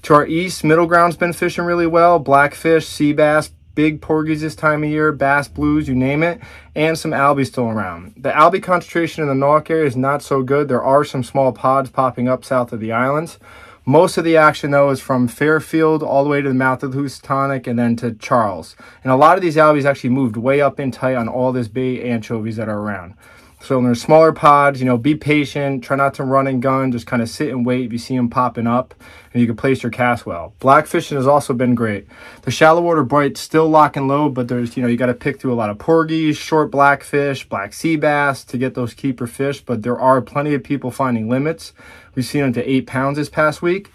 To 0.03 0.13
our 0.13 0.27
east, 0.27 0.63
middle 0.63 0.85
ground's 0.85 1.17
been 1.17 1.33
fishing 1.33 1.63
really 1.63 1.87
well. 1.87 2.19
Blackfish, 2.19 2.85
sea 2.85 3.11
bass, 3.11 3.49
big 3.73 4.01
porgies 4.01 4.41
this 4.41 4.55
time 4.55 4.83
of 4.83 4.91
year, 4.91 5.11
bass 5.11 5.47
blues, 5.47 5.87
you 5.87 5.95
name 5.95 6.21
it, 6.21 6.39
and 6.75 6.95
some 6.97 7.11
albies 7.11 7.47
still 7.47 7.69
around. 7.69 8.13
The 8.17 8.29
albie 8.29 8.61
concentration 8.61 9.23
in 9.23 9.29
the 9.29 9.35
Norwalk 9.35 9.69
area 9.71 9.87
is 9.87 9.97
not 9.97 10.21
so 10.21 10.43
good. 10.43 10.67
There 10.67 10.83
are 10.83 11.03
some 11.03 11.23
small 11.23 11.51
pods 11.51 11.89
popping 11.89 12.27
up 12.27 12.45
south 12.45 12.71
of 12.71 12.79
the 12.79 12.91
islands. 12.91 13.39
Most 13.85 14.17
of 14.17 14.23
the 14.23 14.37
action, 14.37 14.69
though, 14.69 14.91
is 14.91 14.99
from 14.99 15.27
Fairfield 15.27 16.03
all 16.03 16.23
the 16.23 16.29
way 16.29 16.39
to 16.39 16.47
the 16.47 16.53
mouth 16.53 16.83
of 16.83 16.91
the 16.91 16.99
Housatonic 16.99 17.65
and 17.65 17.79
then 17.79 17.95
to 17.95 18.13
Charles. 18.13 18.75
And 19.03 19.11
a 19.11 19.15
lot 19.15 19.37
of 19.37 19.41
these 19.41 19.55
albies 19.55 19.85
actually 19.85 20.11
moved 20.11 20.37
way 20.37 20.61
up 20.61 20.79
in 20.79 20.91
tight 20.91 21.15
on 21.15 21.27
all 21.27 21.51
this 21.51 21.67
bay 21.67 22.07
anchovies 22.07 22.57
that 22.57 22.69
are 22.69 22.77
around. 22.77 23.15
So 23.59 23.77
when 23.77 23.85
there's 23.85 24.01
smaller 24.01 24.33
pods, 24.33 24.79
you 24.79 24.85
know, 24.85 24.97
be 24.97 25.15
patient. 25.15 25.83
Try 25.83 25.95
not 25.95 26.13
to 26.15 26.23
run 26.23 26.45
and 26.45 26.61
gun. 26.61 26.91
Just 26.91 27.07
kind 27.07 27.23
of 27.23 27.29
sit 27.29 27.49
and 27.49 27.65
wait 27.65 27.85
if 27.85 27.91
you 27.91 27.97
see 27.97 28.15
them 28.15 28.29
popping 28.29 28.67
up, 28.67 28.93
and 29.33 29.41
you 29.41 29.47
can 29.47 29.55
place 29.55 29.83
your 29.83 29.91
cast 29.91 30.25
well. 30.25 30.53
Black 30.59 30.87
fishing 30.87 31.17
has 31.17 31.27
also 31.27 31.53
been 31.53 31.75
great. 31.75 32.07
The 32.41 32.51
shallow 32.51 32.81
water 32.81 33.03
bite 33.03 33.37
still 33.37 33.69
lock 33.69 33.95
and 33.95 34.07
load, 34.07 34.33
but 34.33 34.47
there's 34.47 34.75
you 34.75 34.83
know 34.83 34.89
you 34.89 34.97
got 34.97 35.07
to 35.07 35.13
pick 35.13 35.39
through 35.39 35.53
a 35.53 35.55
lot 35.55 35.69
of 35.69 35.77
porgies, 35.77 36.37
short 36.37 36.71
blackfish, 36.71 37.47
black 37.47 37.73
sea 37.73 37.95
bass 37.95 38.43
to 38.45 38.57
get 38.57 38.73
those 38.73 38.93
keeper 38.93 39.27
fish. 39.27 39.61
But 39.61 39.83
there 39.83 39.99
are 39.99 40.21
plenty 40.21 40.53
of 40.53 40.63
people 40.63 40.91
finding 40.91 41.29
limits. 41.29 41.73
We've 42.15 42.25
seen 42.25 42.41
them 42.41 42.53
to 42.53 42.69
eight 42.69 42.87
pounds 42.87 43.17
this 43.17 43.29
past 43.29 43.61
week. 43.61 43.91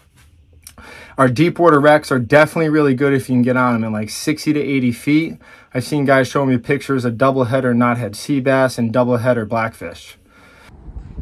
Our 1.18 1.28
deep 1.28 1.58
water 1.58 1.80
wrecks 1.80 2.12
are 2.12 2.18
definitely 2.18 2.68
really 2.68 2.94
good 2.94 3.14
if 3.14 3.28
you 3.28 3.34
can 3.34 3.42
get 3.42 3.56
on 3.56 3.72
them 3.72 3.84
in 3.84 3.92
like 3.92 4.10
60 4.10 4.52
to 4.52 4.60
80 4.60 4.92
feet. 4.92 5.38
I've 5.72 5.84
seen 5.84 6.04
guys 6.04 6.28
show 6.28 6.44
me 6.44 6.58
pictures 6.58 7.06
of 7.06 7.16
double 7.16 7.44
header 7.44 7.74
knothead 7.74 8.14
sea 8.14 8.40
bass 8.40 8.76
and 8.76 8.92
double 8.92 9.16
header 9.16 9.46
blackfish. 9.46 10.18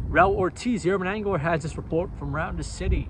Raul 0.09 0.35
Ortiz, 0.35 0.83
the 0.83 0.91
urban 0.91 1.07
angler, 1.07 1.37
has 1.37 1.63
this 1.63 1.77
report 1.77 2.09
from 2.17 2.35
around 2.35 2.57
the 2.57 2.63
city. 2.63 3.09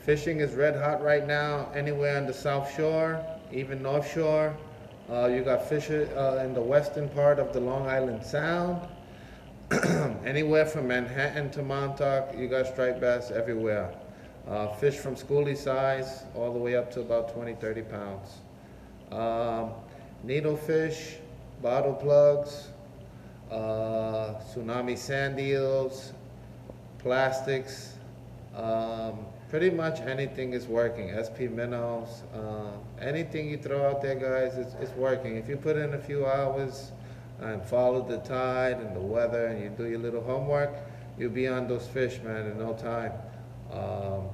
Fishing 0.00 0.40
is 0.40 0.54
red 0.54 0.76
hot 0.76 1.02
right 1.02 1.26
now, 1.26 1.70
anywhere 1.74 2.16
on 2.16 2.26
the 2.26 2.32
South 2.32 2.74
Shore, 2.74 3.22
even 3.52 3.82
North 3.82 4.10
Shore. 4.10 4.56
Uh, 5.10 5.26
you 5.26 5.42
got 5.42 5.68
fish 5.68 5.90
uh, 5.90 6.40
in 6.42 6.54
the 6.54 6.60
western 6.60 7.06
part 7.10 7.38
of 7.38 7.52
the 7.52 7.60
Long 7.60 7.86
Island 7.86 8.24
Sound. 8.24 8.80
anywhere 10.24 10.64
from 10.64 10.88
Manhattan 10.88 11.50
to 11.50 11.62
Montauk, 11.62 12.34
you 12.34 12.48
got 12.48 12.66
striped 12.66 12.98
bass 12.98 13.30
everywhere. 13.30 13.94
Uh, 14.48 14.68
fish 14.76 14.96
from 14.96 15.16
schoolie 15.16 15.56
size 15.56 16.24
all 16.34 16.50
the 16.54 16.58
way 16.58 16.76
up 16.76 16.90
to 16.92 17.00
about 17.00 17.34
20, 17.34 17.54
30 17.56 17.82
pounds. 17.82 18.38
Um, 19.12 19.72
needlefish, 20.26 21.16
bottle 21.60 21.92
plugs, 21.92 22.68
uh, 23.50 24.40
tsunami 24.54 24.96
sand 24.96 25.38
eels, 25.38 26.14
plastics, 26.98 27.96
um, 28.56 29.26
pretty 29.50 29.68
much 29.68 30.00
anything 30.00 30.52
is 30.52 30.68
working. 30.68 31.10
SP 31.10 31.50
minnows, 31.50 32.22
uh, 32.32 32.70
anything 33.00 33.50
you 33.50 33.58
throw 33.58 33.90
out 33.90 34.00
there, 34.00 34.14
guys, 34.14 34.56
it's, 34.56 34.74
it's 34.80 34.92
working. 34.92 35.36
If 35.36 35.48
you 35.48 35.56
put 35.56 35.76
in 35.76 35.94
a 35.94 35.98
few 35.98 36.24
hours 36.24 36.92
and 37.40 37.60
follow 37.64 38.06
the 38.06 38.18
tide 38.18 38.78
and 38.78 38.94
the 38.94 39.00
weather 39.00 39.46
and 39.46 39.60
you 39.60 39.68
do 39.70 39.86
your 39.86 39.98
little 39.98 40.22
homework, 40.22 40.70
you'll 41.18 41.32
be 41.32 41.48
on 41.48 41.66
those 41.66 41.86
fish, 41.88 42.20
man, 42.22 42.46
in 42.46 42.58
no 42.58 42.74
time. 42.74 43.12
Um, 43.72 44.28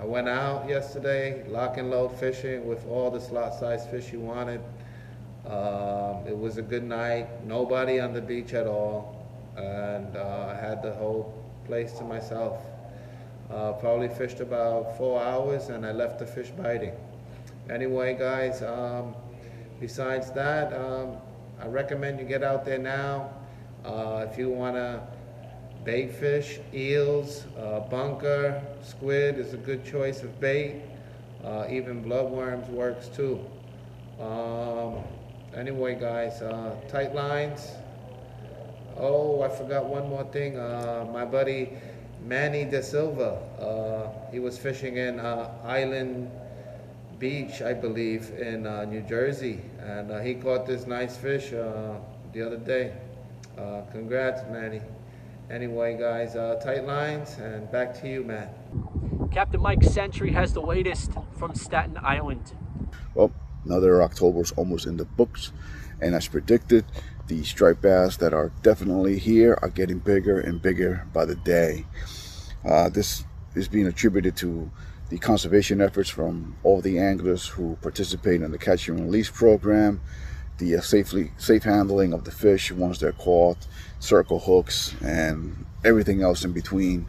I 0.00 0.04
went 0.04 0.28
out 0.28 0.68
yesterday, 0.68 1.44
lock 1.48 1.76
and 1.76 1.90
load 1.90 2.16
fishing 2.18 2.66
with 2.66 2.86
all 2.86 3.10
the 3.10 3.20
slot 3.20 3.58
size 3.58 3.86
fish 3.88 4.12
you 4.12 4.20
wanted. 4.20 4.60
Um, 5.44 6.24
it 6.26 6.38
was 6.38 6.58
a 6.58 6.62
good 6.62 6.84
night, 6.84 7.44
nobody 7.44 7.98
on 7.98 8.12
the 8.14 8.20
beach 8.20 8.54
at 8.54 8.68
all, 8.68 9.26
and 9.56 10.16
uh, 10.16 10.54
I 10.54 10.54
had 10.54 10.82
the 10.82 10.92
whole 10.92 11.44
place 11.66 11.92
to 11.94 12.04
myself. 12.04 12.62
Uh, 13.50 13.72
probably 13.72 14.08
fished 14.08 14.40
about 14.40 14.96
four 14.96 15.20
hours 15.22 15.68
and 15.68 15.84
I 15.84 15.92
left 15.92 16.18
the 16.18 16.26
fish 16.26 16.50
biting. 16.50 16.94
Anyway, 17.68 18.16
guys, 18.18 18.62
um, 18.62 19.14
besides 19.78 20.30
that, 20.32 20.72
um, 20.72 21.16
I 21.60 21.66
recommend 21.66 22.18
you 22.18 22.26
get 22.26 22.42
out 22.42 22.64
there 22.64 22.78
now. 22.78 23.30
Uh, 23.84 24.26
if 24.30 24.38
you 24.38 24.48
want 24.48 24.76
to 24.76 25.00
bait 25.84 26.12
fish, 26.12 26.60
eels, 26.72 27.44
uh, 27.58 27.80
bunker, 27.80 28.62
squid 28.82 29.38
is 29.38 29.54
a 29.54 29.56
good 29.56 29.84
choice 29.84 30.22
of 30.22 30.40
bait. 30.40 30.82
Uh, 31.44 31.66
even 31.70 32.04
bloodworms 32.04 32.68
works 32.68 33.08
too. 33.08 33.44
Um, 34.20 35.02
anyway, 35.54 35.98
guys, 35.98 36.40
uh, 36.40 36.74
tight 36.88 37.14
lines. 37.14 37.72
Oh, 38.96 39.42
I 39.42 39.48
forgot 39.48 39.86
one 39.86 40.08
more 40.08 40.24
thing. 40.24 40.58
Uh, 40.58 41.08
my 41.12 41.24
buddy 41.24 41.70
Manny 42.24 42.64
De 42.64 42.82
Silva. 42.82 43.38
Uh, 43.58 44.30
he 44.30 44.38
was 44.38 44.58
fishing 44.58 44.96
in 44.96 45.18
uh, 45.18 45.50
Island 45.64 46.30
Beach, 47.18 47.62
I 47.62 47.72
believe, 47.72 48.30
in 48.30 48.66
uh, 48.66 48.84
New 48.84 49.02
Jersey, 49.02 49.60
and 49.80 50.10
uh, 50.10 50.20
he 50.20 50.34
caught 50.34 50.66
this 50.66 50.86
nice 50.86 51.16
fish 51.16 51.52
uh, 51.52 51.94
the 52.32 52.44
other 52.44 52.56
day. 52.56 52.92
Uh, 53.56 53.82
congrats, 53.92 54.42
Manny. 54.50 54.80
Anyway, 55.50 55.96
guys, 55.98 56.34
uh, 56.34 56.60
tight 56.64 56.84
lines, 56.84 57.36
and 57.38 57.70
back 57.70 58.00
to 58.00 58.08
you, 58.08 58.24
Matt. 58.24 58.56
Captain 59.30 59.60
Mike 59.60 59.84
Sentry 59.84 60.32
has 60.32 60.52
the 60.52 60.62
latest 60.62 61.12
from 61.38 61.54
Staten 61.54 61.98
Island. 62.02 62.54
Well, 63.14 63.30
another 63.64 64.02
October's 64.02 64.52
almost 64.52 64.86
in 64.86 64.96
the 64.96 65.04
books, 65.04 65.52
and 66.02 66.14
as 66.14 66.28
predicted, 66.28 66.84
the 67.28 67.44
striped 67.44 67.80
bass 67.80 68.16
that 68.18 68.34
are 68.34 68.52
definitely 68.62 69.18
here 69.18 69.58
are 69.62 69.70
getting 69.70 69.98
bigger 69.98 70.40
and 70.40 70.60
bigger 70.60 71.06
by 71.12 71.24
the 71.24 71.36
day. 71.36 71.86
Uh, 72.64 72.88
this 72.88 73.24
is 73.54 73.68
being 73.68 73.86
attributed 73.86 74.36
to 74.36 74.70
the 75.08 75.18
conservation 75.18 75.80
efforts 75.80 76.10
from 76.10 76.56
all 76.62 76.80
the 76.80 76.98
anglers 76.98 77.46
who 77.46 77.76
participate 77.82 78.42
in 78.42 78.50
the 78.50 78.58
catch 78.58 78.88
and 78.88 79.00
release 79.00 79.30
program, 79.30 80.00
the 80.58 80.76
uh, 80.76 80.80
safely 80.80 81.30
safe 81.38 81.62
handling 81.62 82.12
of 82.12 82.24
the 82.24 82.30
fish 82.30 82.72
once 82.72 82.98
they're 82.98 83.12
caught, 83.12 83.58
circle 83.98 84.40
hooks, 84.40 84.94
and 85.02 85.66
everything 85.84 86.22
else 86.22 86.44
in 86.44 86.52
between. 86.52 87.06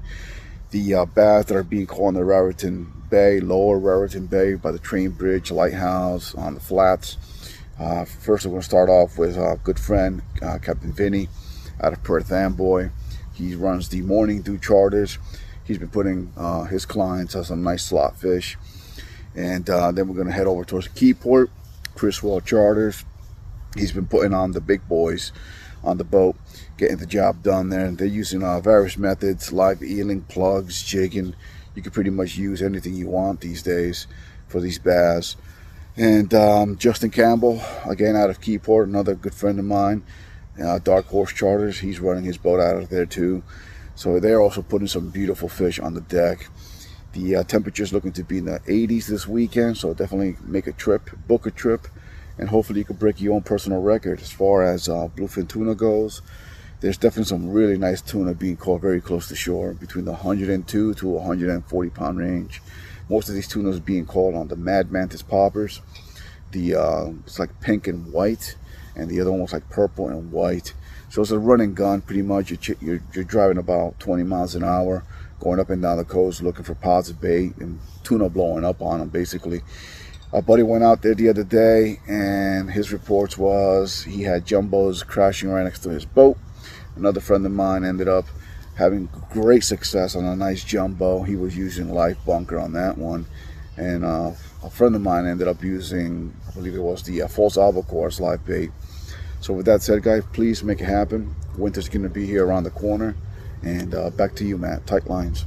The 0.71 0.93
uh, 0.95 1.05
bass 1.05 1.45
that 1.45 1.55
are 1.55 1.63
being 1.63 1.85
caught 1.85 2.09
in 2.09 2.13
the 2.15 2.25
Raritan 2.25 2.91
Bay, 3.09 3.39
lower 3.39 3.77
Raritan 3.77 4.25
Bay 4.25 4.55
by 4.55 4.71
the 4.71 4.79
train 4.79 5.11
bridge, 5.11 5.51
lighthouse, 5.51 6.33
on 6.35 6.55
the 6.55 6.59
flats. 6.59 7.17
Uh, 7.79 8.05
first, 8.05 8.45
I'm 8.45 8.51
going 8.51 8.61
to 8.61 8.67
start 8.67 8.89
off 8.89 9.17
with 9.17 9.37
a 9.37 9.59
good 9.63 9.79
friend, 9.79 10.21
uh, 10.41 10.59
Captain 10.59 10.93
Vinny, 10.93 11.29
out 11.81 11.93
of 11.93 12.03
Perth 12.03 12.31
Amboy. 12.31 12.89
He 13.33 13.55
runs 13.55 13.89
the 13.89 14.01
morning 14.01 14.41
dew 14.41 14.57
charters 14.57 15.17
he's 15.63 15.77
been 15.77 15.89
putting 15.89 16.31
uh, 16.35 16.63
his 16.63 16.85
clients 16.85 17.35
on 17.35 17.43
some 17.43 17.63
nice 17.63 17.83
slot 17.83 18.19
fish. 18.19 18.57
And 19.35 19.69
uh, 19.69 19.91
then 19.91 20.07
we're 20.07 20.15
going 20.15 20.27
to 20.27 20.33
head 20.33 20.47
over 20.47 20.63
towards 20.63 20.87
Keyport, 20.89 21.49
Chris 21.95 22.21
Wall 22.21 22.41
Charters. 22.41 23.03
He's 23.75 23.91
been 23.91 24.07
putting 24.07 24.33
on 24.33 24.51
the 24.51 24.61
big 24.61 24.87
boys 24.87 25.31
on 25.83 25.97
the 25.97 26.03
boat, 26.03 26.35
getting 26.77 26.97
the 26.97 27.05
job 27.05 27.41
done 27.41 27.69
there. 27.69 27.85
And 27.85 27.97
they're 27.97 28.07
using 28.07 28.43
uh, 28.43 28.59
various 28.59 28.97
methods, 28.97 29.51
live 29.51 29.79
eeling, 29.79 30.27
plugs, 30.27 30.83
jigging. 30.83 31.35
You 31.75 31.81
can 31.81 31.91
pretty 31.91 32.11
much 32.11 32.37
use 32.37 32.61
anything 32.61 32.93
you 32.93 33.07
want 33.07 33.41
these 33.41 33.63
days 33.63 34.05
for 34.47 34.61
these 34.61 34.77
bass. 34.77 35.35
And 35.95 36.33
um, 36.33 36.77
Justin 36.77 37.11
Campbell, 37.11 37.61
again 37.85 38.15
out 38.15 38.31
of 38.31 38.41
Keyport, 38.41 38.85
another 38.85 39.13
good 39.13 39.35
friend 39.35 39.59
of 39.59 39.65
mine, 39.65 40.03
uh, 40.63 40.79
Dark 40.79 41.05
Horse 41.05 41.31
Charters. 41.31 41.79
He's 41.79 41.99
running 41.99 42.23
his 42.23 42.37
boat 42.37 42.59
out 42.59 42.77
of 42.77 42.89
there 42.89 43.05
too. 43.05 43.43
So 43.95 44.19
they're 44.19 44.41
also 44.41 44.63
putting 44.63 44.87
some 44.87 45.09
beautiful 45.09 45.47
fish 45.47 45.79
on 45.79 45.93
the 45.93 46.01
deck. 46.01 46.47
The 47.13 47.35
uh, 47.35 47.43
temperature 47.43 47.83
is 47.83 47.93
looking 47.93 48.11
to 48.13 48.23
be 48.23 48.39
in 48.39 48.45
the 48.45 48.59
80s 48.61 49.05
this 49.05 49.27
weekend, 49.27 49.77
so 49.77 49.93
definitely 49.93 50.35
make 50.43 50.65
a 50.65 50.71
trip, 50.71 51.11
book 51.27 51.45
a 51.45 51.51
trip, 51.51 51.87
and 52.39 52.49
hopefully 52.49 52.79
you 52.79 52.85
can 52.85 52.95
break 52.95 53.21
your 53.21 53.35
own 53.35 53.43
personal 53.43 53.79
record 53.79 54.19
as 54.19 54.31
far 54.31 54.63
as 54.63 54.89
uh, 54.89 55.09
bluefin 55.15 55.47
tuna 55.47 55.75
goes. 55.75 56.23
There's 56.79 56.97
definitely 56.97 57.25
some 57.25 57.51
really 57.51 57.77
nice 57.77 58.01
tuna 58.01 58.33
being 58.33 58.57
caught 58.57 58.81
very 58.81 58.99
close 58.99 59.27
to 59.27 59.35
shore, 59.35 59.73
between 59.75 60.05
the 60.05 60.11
102 60.13 60.95
to 60.95 61.07
140 61.07 61.89
pound 61.91 62.17
range. 62.17 62.63
Most 63.13 63.29
of 63.29 63.35
these 63.35 63.47
tunas 63.47 63.79
being 63.79 64.07
caught 64.07 64.33
on 64.33 64.47
the 64.47 64.55
Mad 64.55 64.91
Mantis 64.91 65.21
poppers. 65.21 65.81
The 66.49 66.73
uh, 66.73 67.11
it's 67.27 67.37
like 67.37 67.61
pink 67.61 67.85
and 67.85 68.11
white, 68.11 68.55
and 68.95 69.07
the 69.07 69.21
other 69.21 69.29
one 69.29 69.41
was 69.41 69.53
like 69.53 69.69
purple 69.69 70.09
and 70.09 70.31
white. 70.31 70.73
So 71.09 71.21
it's 71.21 71.29
a 71.29 71.37
running 71.37 71.75
gun, 71.75 72.01
pretty 72.01 72.23
much. 72.23 72.49
You're, 72.49 72.75
you're, 72.81 73.01
you're, 73.13 73.23
driving 73.23 73.59
about 73.59 73.99
20 73.99 74.23
miles 74.23 74.55
an 74.55 74.63
hour, 74.63 75.03
going 75.39 75.59
up 75.59 75.69
and 75.69 75.79
down 75.79 75.97
the 75.97 76.05
coast, 76.05 76.41
looking 76.41 76.63
for 76.63 76.73
pods 76.73 77.11
of 77.11 77.21
bait 77.21 77.55
and 77.59 77.79
tuna 78.03 78.29
blowing 78.29 78.65
up 78.65 78.81
on 78.81 78.97
them, 78.97 79.09
basically. 79.09 79.61
A 80.31 80.41
buddy 80.41 80.63
went 80.63 80.83
out 80.83 81.03
there 81.03 81.13
the 81.13 81.29
other 81.29 81.43
day, 81.43 81.99
and 82.07 82.71
his 82.71 82.91
reports 82.91 83.37
was 83.37 84.05
he 84.05 84.23
had 84.23 84.47
jumbos 84.47 85.05
crashing 85.05 85.51
right 85.51 85.65
next 85.65 85.83
to 85.83 85.89
his 85.89 86.03
boat. 86.03 86.39
Another 86.95 87.19
friend 87.19 87.45
of 87.45 87.51
mine 87.51 87.85
ended 87.85 88.07
up 88.07 88.25
having 88.75 89.09
great 89.31 89.63
success 89.63 90.15
on 90.15 90.25
a 90.25 90.35
nice 90.35 90.63
jumbo. 90.63 91.23
He 91.23 91.35
was 91.35 91.55
using 91.55 91.93
life 91.93 92.17
bunker 92.25 92.59
on 92.59 92.73
that 92.73 92.97
one. 92.97 93.25
And 93.77 94.05
uh, 94.05 94.31
a 94.63 94.69
friend 94.69 94.95
of 94.95 95.01
mine 95.01 95.25
ended 95.25 95.47
up 95.47 95.63
using, 95.63 96.35
I 96.47 96.51
believe 96.51 96.75
it 96.75 96.79
was 96.79 97.03
the 97.03 97.23
uh, 97.23 97.27
false 97.27 97.57
albacore 97.57 98.09
live 98.19 98.45
bait 98.45 98.71
so 99.43 99.53
with 99.53 99.65
that 99.65 99.81
said, 99.81 100.03
guys, 100.03 100.23
please 100.31 100.63
make 100.63 100.79
it 100.79 100.85
happen. 100.85 101.35
Winter's 101.57 101.89
going 101.89 102.03
to 102.03 102.09
be 102.09 102.25
here 102.25 102.45
around 102.45 102.63
the 102.63 102.69
corner. 102.69 103.13
And 103.61 103.93
uh, 103.93 104.09
back 104.09 104.35
to 104.35 104.45
you, 104.45 104.57
Matt. 104.57 104.87
Tight 104.87 105.07
lines. 105.07 105.45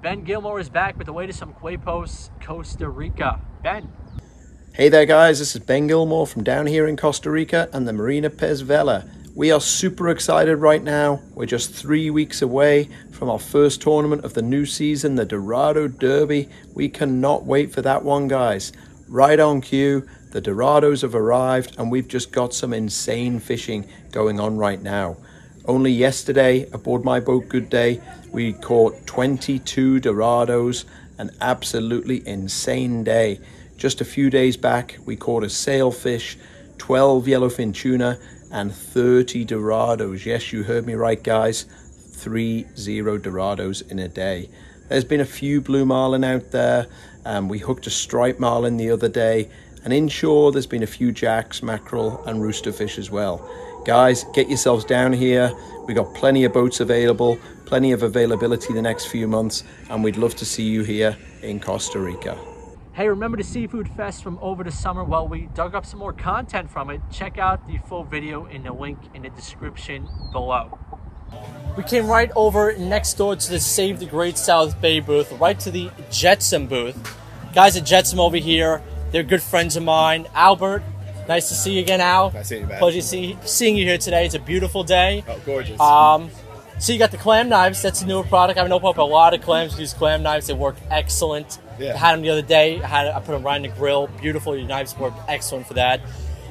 Ben 0.00 0.24
Gilmore 0.24 0.58
is 0.60 0.70
back 0.70 0.96
with 0.96 1.06
the 1.06 1.12
latest 1.12 1.40
from 1.40 1.52
Quepos, 1.52 2.30
Costa 2.42 2.88
Rica. 2.88 3.38
Ben. 3.62 3.92
Hey 4.72 4.88
there, 4.88 5.04
guys. 5.04 5.40
This 5.40 5.54
is 5.54 5.60
Ben 5.60 5.88
Gilmore 5.88 6.26
from 6.26 6.42
down 6.42 6.68
here 6.68 6.88
in 6.88 6.96
Costa 6.96 7.30
Rica 7.30 7.68
and 7.70 7.86
the 7.86 7.92
Marina 7.92 8.30
Pez 8.30 8.62
Vela. 8.62 9.04
We 9.38 9.52
are 9.52 9.60
super 9.60 10.08
excited 10.08 10.56
right 10.56 10.82
now. 10.82 11.22
We're 11.32 11.46
just 11.46 11.72
three 11.72 12.10
weeks 12.10 12.42
away 12.42 12.88
from 13.12 13.30
our 13.30 13.38
first 13.38 13.80
tournament 13.80 14.24
of 14.24 14.34
the 14.34 14.42
new 14.42 14.66
season, 14.66 15.14
the 15.14 15.24
Dorado 15.24 15.86
Derby. 15.86 16.48
We 16.74 16.88
cannot 16.88 17.44
wait 17.44 17.70
for 17.70 17.80
that 17.82 18.02
one, 18.02 18.26
guys. 18.26 18.72
Right 19.06 19.38
on 19.38 19.60
cue. 19.60 20.08
The 20.32 20.42
Dorados 20.42 21.02
have 21.02 21.14
arrived 21.14 21.76
and 21.78 21.88
we've 21.88 22.08
just 22.08 22.32
got 22.32 22.52
some 22.52 22.72
insane 22.72 23.38
fishing 23.38 23.88
going 24.10 24.40
on 24.40 24.56
right 24.56 24.82
now. 24.82 25.18
Only 25.66 25.92
yesterday, 25.92 26.68
aboard 26.72 27.04
my 27.04 27.20
boat 27.20 27.48
Good 27.48 27.70
Day, 27.70 28.00
we 28.32 28.54
caught 28.54 29.06
22 29.06 30.00
Dorados, 30.00 30.84
an 31.18 31.30
absolutely 31.40 32.26
insane 32.26 33.04
day. 33.04 33.38
Just 33.76 34.00
a 34.00 34.04
few 34.04 34.30
days 34.30 34.56
back, 34.56 34.98
we 35.06 35.14
caught 35.14 35.44
a 35.44 35.48
sailfish, 35.48 36.36
12 36.78 37.26
yellowfin 37.26 37.72
tuna, 37.72 38.18
and 38.50 38.74
30 38.74 39.44
Dorados. 39.44 40.24
Yes, 40.24 40.52
you 40.52 40.62
heard 40.62 40.86
me 40.86 40.94
right, 40.94 41.22
guys. 41.22 41.66
Three 42.12 42.66
zero 42.76 43.18
Dorados 43.18 43.82
in 43.82 43.98
a 43.98 44.08
day. 44.08 44.48
There's 44.88 45.04
been 45.04 45.20
a 45.20 45.26
few 45.26 45.60
blue 45.60 45.84
marlin 45.84 46.24
out 46.24 46.50
there. 46.50 46.86
Um, 47.24 47.48
we 47.48 47.58
hooked 47.58 47.86
a 47.86 47.90
striped 47.90 48.40
marlin 48.40 48.76
the 48.76 48.90
other 48.90 49.08
day 49.08 49.50
and 49.84 49.92
inshore, 49.92 50.52
there's 50.52 50.66
been 50.66 50.82
a 50.82 50.86
few 50.86 51.12
jacks, 51.12 51.62
mackerel, 51.62 52.22
and 52.26 52.40
roosterfish 52.40 52.98
as 52.98 53.10
well. 53.10 53.48
Guys, 53.84 54.24
get 54.34 54.48
yourselves 54.48 54.84
down 54.84 55.12
here. 55.12 55.52
We've 55.86 55.96
got 55.96 56.14
plenty 56.14 56.44
of 56.44 56.52
boats 56.52 56.80
available, 56.80 57.38
plenty 57.64 57.92
of 57.92 58.02
availability 58.02 58.74
the 58.74 58.82
next 58.82 59.06
few 59.06 59.26
months, 59.26 59.64
and 59.88 60.02
we'd 60.04 60.16
love 60.16 60.34
to 60.36 60.44
see 60.44 60.64
you 60.64 60.82
here 60.82 61.16
in 61.42 61.60
Costa 61.60 61.98
Rica. 61.98 62.57
Hey, 62.98 63.08
remember 63.08 63.36
the 63.36 63.44
Seafood 63.44 63.88
Fest 63.90 64.24
from 64.24 64.40
over 64.42 64.64
the 64.64 64.72
summer? 64.72 65.04
Well, 65.04 65.28
we 65.28 65.42
dug 65.54 65.76
up 65.76 65.86
some 65.86 66.00
more 66.00 66.12
content 66.12 66.68
from 66.68 66.90
it. 66.90 67.00
Check 67.12 67.38
out 67.38 67.64
the 67.68 67.78
full 67.86 68.02
video 68.02 68.46
in 68.46 68.64
the 68.64 68.72
link 68.72 68.98
in 69.14 69.22
the 69.22 69.28
description 69.30 70.08
below. 70.32 70.76
We 71.76 71.84
came 71.84 72.08
right 72.08 72.28
over 72.34 72.76
next 72.76 73.14
door 73.14 73.36
to 73.36 73.50
the 73.52 73.60
Save 73.60 74.00
the 74.00 74.06
Great 74.06 74.36
South 74.36 74.80
Bay 74.80 74.98
booth, 74.98 75.30
right 75.34 75.60
to 75.60 75.70
the 75.70 75.92
Jetsam 76.10 76.66
booth. 76.66 77.16
Guys 77.54 77.76
at 77.76 77.86
Jetsam 77.86 78.18
over 78.18 78.36
here, 78.36 78.82
they're 79.12 79.22
good 79.22 79.42
friends 79.42 79.76
of 79.76 79.84
mine. 79.84 80.26
Albert, 80.34 80.82
nice 81.28 81.50
to 81.50 81.54
see 81.54 81.74
you 81.74 81.82
again, 81.82 82.00
Al. 82.00 82.32
Nice 82.32 82.48
to 82.48 82.48
see 82.48 82.58
you, 82.58 82.66
man. 82.66 82.78
Pleasure 82.80 83.00
see, 83.00 83.38
seeing 83.44 83.76
you 83.76 83.84
here 83.84 83.98
today. 83.98 84.26
It's 84.26 84.34
a 84.34 84.40
beautiful 84.40 84.82
day. 84.82 85.22
Oh, 85.28 85.38
gorgeous. 85.46 85.78
Um, 85.78 86.30
so 86.78 86.92
you 86.92 86.98
got 86.98 87.10
the 87.10 87.16
clam 87.16 87.48
knives. 87.48 87.82
That's 87.82 88.02
a 88.02 88.06
newer 88.06 88.22
product. 88.24 88.58
I've 88.58 88.70
opened 88.70 88.90
up 88.90 88.98
a 88.98 89.02
lot 89.02 89.34
of 89.34 89.42
clams. 89.42 89.76
These 89.76 89.94
clam 89.94 90.22
knives, 90.22 90.46
they 90.46 90.54
work 90.54 90.76
excellent. 90.90 91.58
Yeah. 91.78 91.94
I 91.94 91.96
had 91.96 92.14
them 92.14 92.22
the 92.22 92.30
other 92.30 92.42
day. 92.42 92.80
I 92.82 92.86
had 92.86 93.06
I 93.08 93.20
put 93.20 93.32
them 93.32 93.42
right 93.42 93.56
in 93.56 93.62
the 93.62 93.76
grill. 93.76 94.08
Beautiful. 94.20 94.56
Your 94.56 94.66
knives 94.66 94.96
work 94.96 95.14
excellent 95.28 95.66
for 95.66 95.74
that. 95.74 96.00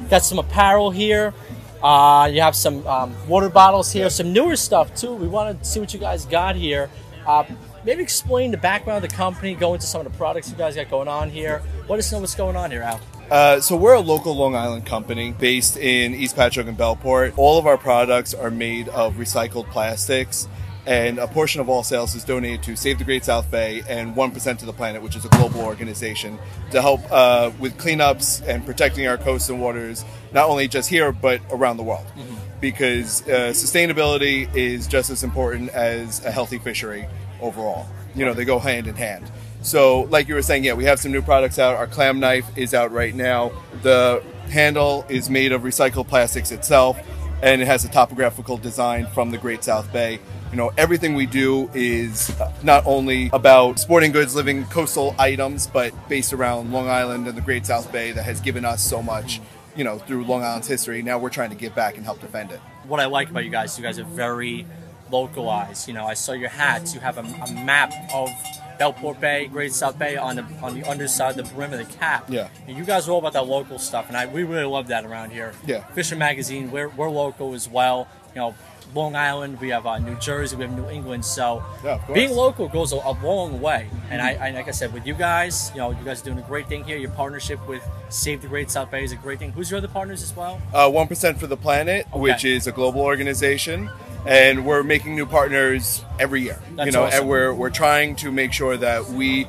Got 0.10 0.24
some 0.24 0.40
apparel 0.40 0.92
here. 0.92 1.34
Uh, 1.82 2.30
you 2.32 2.42
have 2.42 2.56
some 2.56 2.86
um, 2.88 3.16
water 3.28 3.50
bottles 3.50 3.92
here. 3.92 4.10
Some 4.10 4.34
newer 4.34 4.56
stuff 4.56 4.96
too. 4.96 5.14
We 5.14 5.28
want 5.28 5.60
to 5.60 5.66
see 5.66 5.80
what 5.80 5.94
you 5.94 6.00
guys 6.00 6.26
got 6.26 6.56
here. 6.56 6.90
Uh, 7.26 7.44
maybe 7.84 8.02
explain 8.02 8.52
the 8.52 8.58
background 8.58 9.04
of 9.04 9.10
the 9.10 9.16
company, 9.16 9.54
go 9.54 9.74
into 9.74 9.86
some 9.86 10.06
of 10.06 10.12
the 10.12 10.18
products 10.18 10.50
you 10.50 10.56
guys 10.56 10.76
got 10.76 10.90
going 10.90 11.08
on 11.08 11.30
here. 11.30 11.62
Let 11.88 12.00
us 12.00 12.12
know 12.12 12.20
what's 12.20 12.36
going 12.36 12.56
on 12.56 12.72
here, 12.72 12.82
Al. 12.82 13.00
Uh, 13.30 13.60
so 13.60 13.76
we're 13.76 13.94
a 13.94 14.00
local 14.00 14.34
Long 14.34 14.56
Island 14.56 14.86
company 14.86 15.32
based 15.32 15.76
in 15.76 16.16
East 16.16 16.38
Patchogue 16.38 16.70
and 16.70 16.78
Bellport. 16.78 17.34
All 17.38 17.60
of 17.60 17.68
our 17.68 17.78
products 17.78 18.34
are 18.34 18.50
made 18.50 18.88
of 18.90 19.16
recycled 19.16 19.70
plastics, 19.70 20.48
and 20.86 21.20
a 21.20 21.28
portion 21.28 21.60
of 21.60 21.68
all 21.68 21.84
sales 21.84 22.16
is 22.16 22.24
donated 22.24 22.64
to 22.64 22.78
Save 22.78 23.00
the 23.00 23.04
Great 23.04 23.26
South 23.26 23.52
Bay 23.52 23.84
and 23.90 24.16
1% 24.16 24.58
to 24.60 24.66
the 24.66 24.72
Planet, 24.72 25.02
which 25.02 25.18
is 25.18 25.26
a 25.26 25.30
global 25.30 25.60
organization 25.60 26.40
to 26.72 26.82
help 26.82 27.02
uh, 27.12 27.52
with 27.60 27.78
cleanups 27.78 28.48
and 28.48 28.66
protecting 28.66 29.08
our 29.08 29.18
coasts 29.18 29.50
and 29.50 29.60
waters, 29.60 30.06
not 30.32 30.48
only 30.48 30.70
just 30.70 30.90
here 30.90 31.12
but 31.12 31.42
around 31.52 31.76
the 31.76 31.84
world. 31.84 32.06
Mm-hmm. 32.16 32.36
Because 32.62 33.24
uh, 33.24 33.52
sustainability 33.52 34.54
is 34.56 34.88
just 34.88 35.10
as 35.10 35.26
important 35.26 35.70
as 35.72 36.24
a 36.24 36.32
healthy 36.32 36.60
fishery 36.60 37.06
overall. 37.42 37.88
You 38.16 38.24
know, 38.24 38.34
they 38.34 38.46
go 38.46 38.58
hand 38.58 38.88
in 38.88 38.96
hand. 38.96 39.30
So, 39.68 40.04
like 40.04 40.30
you 40.30 40.36
were 40.36 40.42
saying, 40.42 40.64
yeah, 40.64 40.76
we 40.76 40.86
have 40.86 40.98
some 40.98 41.12
new 41.12 41.22
products 41.22 41.60
out. 41.60 41.76
Our 41.76 41.88
clam 41.88 42.22
knife 42.22 42.46
is 42.58 42.74
out 42.74 42.94
right 42.94 43.14
now. 43.14 43.52
The 43.82 44.24
handle 44.50 45.06
is 45.10 45.30
made 45.30 45.52
of 45.52 45.64
recycled 45.64 46.08
plastics 46.08 46.52
itself, 46.52 46.98
and 47.44 47.62
it 47.62 47.66
has 47.66 47.84
a 47.84 47.90
topographical 47.90 48.56
design 48.56 49.08
from 49.08 49.30
the 49.30 49.38
Great 49.38 49.66
South 49.66 49.92
Bay. 49.92 50.22
You 50.52 50.56
know, 50.56 50.72
everything 50.78 51.16
we 51.16 51.26
do 51.26 51.70
is 51.74 52.34
not 52.64 52.86
only 52.86 53.30
about 53.34 53.78
sporting 53.78 54.14
goods, 54.14 54.34
living 54.36 54.64
coastal 54.68 55.14
items, 55.20 55.68
but 55.68 55.92
based 56.08 56.32
around 56.32 56.72
Long 56.72 56.88
Island 56.88 57.28
and 57.28 57.38
the 57.38 57.42
Great 57.42 57.66
South 57.66 57.92
Bay 57.92 58.14
that 58.14 58.24
has 58.24 58.40
given 58.40 58.64
us 58.64 58.82
so 58.82 59.04
much, 59.04 59.42
you 59.76 59.84
know, 59.84 59.98
through 59.98 60.24
Long 60.24 60.44
Island's 60.44 60.70
history. 60.70 61.02
Now 61.02 61.20
we're 61.20 61.30
trying 61.30 61.50
to 61.50 61.58
give 61.58 61.76
back 61.76 61.98
and 61.98 62.06
help 62.06 62.22
defend 62.22 62.54
it. 62.54 62.62
What 62.88 63.02
I 63.02 63.08
like 63.08 63.30
about 63.30 63.44
you 63.44 63.52
guys, 63.52 63.78
you 63.78 63.84
guys 63.84 64.00
are 64.00 64.06
very 64.06 64.66
localized. 65.12 65.90
You 65.90 65.94
know, 65.94 66.06
I 66.06 66.14
saw 66.14 66.32
your 66.32 66.48
hats. 66.48 66.94
You 66.94 67.02
have 67.02 67.18
a, 67.18 67.22
a 67.22 67.66
map 67.66 67.92
of 68.14 68.30
Bellport 68.80 69.20
Bay, 69.20 69.48
Great 69.48 69.74
South 69.74 69.98
Bay 69.98 70.18
on 70.18 70.36
the 70.36 70.46
on 70.62 70.80
the 70.80 70.88
underside 70.90 71.38
of 71.38 71.48
the 71.48 71.54
brim 71.54 71.74
of 71.74 71.80
the 71.80 71.94
cap. 71.98 72.26
Yeah. 72.30 72.50
And 72.68 72.78
you 72.78 72.84
guys 72.84 73.08
are 73.08 73.12
all 73.12 73.20
about 73.20 73.34
that 73.34 73.48
local 73.48 73.80
stuff, 73.80 74.08
and 74.08 74.18
I 74.18 74.26
we 74.26 74.44
really 74.44 74.66
love 74.66 74.88
that 74.88 75.06
around 75.06 75.32
here. 75.32 75.54
Yeah. 75.66 75.86
Fisher 75.88 76.16
Magazine, 76.16 76.72
we're, 76.72 76.90
we're 76.90 77.10
local 77.10 77.54
as 77.54 77.68
well. 77.70 78.08
You 78.36 78.42
know, 78.42 78.56
Long 78.94 79.16
Island, 79.16 79.60
we 79.60 79.70
have 79.70 79.86
uh, 79.86 79.98
New 80.00 80.16
Jersey, 80.16 80.56
we 80.56 80.64
have 80.64 80.76
New 80.76 80.90
England. 80.90 81.26
So 81.26 81.64
Yeah, 81.84 82.02
being 82.14 82.32
local 82.32 82.68
goes 82.68 82.94
a, 82.94 82.98
a 82.98 83.18
long 83.24 83.60
way. 83.60 83.90
And 84.10 84.22
I, 84.22 84.34
I, 84.48 84.50
like 84.52 84.68
I 84.68 84.72
said, 84.72 84.94
with 84.94 85.06
you 85.06 85.14
guys, 85.14 85.72
you 85.74 85.82
know, 85.82 85.92
you 85.92 86.04
guys 86.06 86.22
are 86.22 86.26
doing 86.26 86.38
a 86.38 86.44
great 86.44 86.68
thing 86.68 86.84
here. 86.84 86.98
Your 86.98 87.12
partnership 87.12 87.66
with 87.68 87.84
Save 88.10 88.42
the 88.42 88.48
Great 88.48 88.72
South 88.72 88.90
Bay 88.90 89.04
is 89.04 89.12
a 89.12 89.16
great 89.18 89.40
thing. 89.40 89.52
Who's 89.52 89.70
your 89.70 89.80
other 89.80 89.88
partners 89.88 90.24
as 90.24 90.36
well? 90.36 90.62
Uh, 90.74 90.88
1% 90.90 91.38
for 91.38 91.48
the 91.48 91.58
Planet, 91.58 92.08
which 92.14 92.46
is 92.46 92.68
a 92.68 92.72
global 92.72 93.02
organization. 93.02 93.90
And 94.26 94.66
we're 94.66 94.84
making 94.84 95.16
new 95.16 95.26
partners 95.26 96.04
every 96.20 96.42
year. 96.42 96.60
you 96.70 96.92
know, 96.92 97.04
awesome. 97.04 97.20
and 97.20 97.30
we're, 97.30 97.54
we're 97.54 97.70
trying 97.70 98.16
to 98.18 98.32
make 98.32 98.52
sure 98.52 98.76
that 98.76 99.06
we 99.06 99.48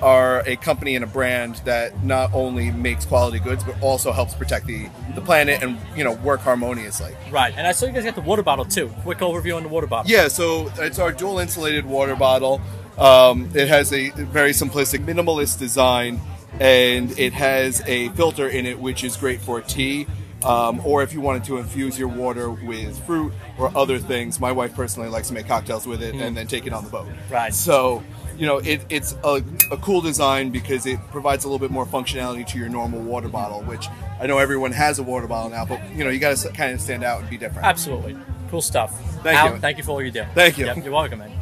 are 0.00 0.40
a 0.46 0.56
company 0.56 0.96
and 0.96 1.04
a 1.04 1.06
brand 1.06 1.56
that 1.64 2.04
not 2.04 2.34
only 2.34 2.70
makes 2.70 3.06
quality 3.06 3.38
goods, 3.38 3.62
but 3.62 3.80
also 3.80 4.12
helps 4.12 4.34
protect 4.34 4.66
the, 4.66 4.88
the 5.14 5.20
planet 5.20 5.62
and, 5.62 5.78
you 5.96 6.02
know, 6.02 6.12
work 6.12 6.40
harmoniously. 6.40 7.14
Right. 7.30 7.54
And 7.56 7.66
I 7.66 7.72
saw 7.72 7.86
you 7.86 7.92
guys 7.92 8.04
got 8.04 8.16
the 8.16 8.20
water 8.20 8.42
bottle 8.42 8.64
too. 8.64 8.88
Quick 9.02 9.18
overview 9.18 9.56
on 9.56 9.62
the 9.62 9.68
water 9.68 9.86
bottle. 9.86 10.10
Yeah, 10.10 10.28
so 10.28 10.72
it's 10.78 10.98
our 10.98 11.12
dual 11.12 11.38
insulated 11.38 11.86
water 11.86 12.16
bottle. 12.16 12.60
Um, 12.98 13.50
it 13.54 13.68
has 13.68 13.92
a 13.92 14.10
very 14.10 14.50
simplistic, 14.50 15.04
minimalist 15.04 15.58
design, 15.58 16.20
and 16.60 17.16
it 17.18 17.32
has 17.32 17.80
a 17.86 18.08
filter 18.10 18.48
in 18.48 18.66
it, 18.66 18.78
which 18.78 19.04
is 19.04 19.16
great 19.16 19.40
for 19.40 19.60
tea. 19.60 20.06
Um, 20.44 20.80
or 20.84 21.02
if 21.02 21.12
you 21.12 21.20
wanted 21.20 21.44
to 21.44 21.58
infuse 21.58 21.98
your 21.98 22.08
water 22.08 22.50
with 22.50 22.98
fruit 23.06 23.32
or 23.58 23.76
other 23.76 23.98
things, 23.98 24.40
my 24.40 24.52
wife 24.52 24.74
personally 24.74 25.08
likes 25.08 25.28
to 25.28 25.34
make 25.34 25.46
cocktails 25.46 25.86
with 25.86 26.02
it 26.02 26.14
and 26.14 26.36
then 26.36 26.46
take 26.46 26.66
it 26.66 26.72
on 26.72 26.84
the 26.84 26.90
boat. 26.90 27.08
Right. 27.30 27.54
So, 27.54 28.02
you 28.36 28.46
know, 28.46 28.58
it, 28.58 28.84
it's 28.88 29.14
a, 29.24 29.42
a 29.70 29.76
cool 29.76 30.00
design 30.00 30.50
because 30.50 30.84
it 30.86 30.98
provides 31.10 31.44
a 31.44 31.48
little 31.48 31.60
bit 31.60 31.70
more 31.70 31.86
functionality 31.86 32.46
to 32.48 32.58
your 32.58 32.68
normal 32.68 33.00
water 33.00 33.28
bottle, 33.28 33.62
which 33.62 33.86
I 34.20 34.26
know 34.26 34.38
everyone 34.38 34.72
has 34.72 34.98
a 34.98 35.02
water 35.02 35.26
bottle 35.26 35.50
now, 35.50 35.64
but 35.64 35.80
you 35.94 36.02
know, 36.02 36.10
you 36.10 36.18
got 36.18 36.36
to 36.36 36.48
kind 36.52 36.72
of 36.72 36.80
stand 36.80 37.04
out 37.04 37.20
and 37.20 37.30
be 37.30 37.38
different. 37.38 37.66
Absolutely. 37.66 38.16
Cool 38.50 38.62
stuff. 38.62 38.98
Thank 39.22 39.38
Al, 39.38 39.54
you. 39.54 39.60
Thank 39.60 39.78
you 39.78 39.84
for 39.84 39.92
all 39.92 40.02
you 40.02 40.10
do. 40.10 40.24
Thank 40.34 40.58
you. 40.58 40.66
Yep, 40.66 40.84
you're 40.84 40.92
welcome, 40.92 41.20
man. 41.20 41.32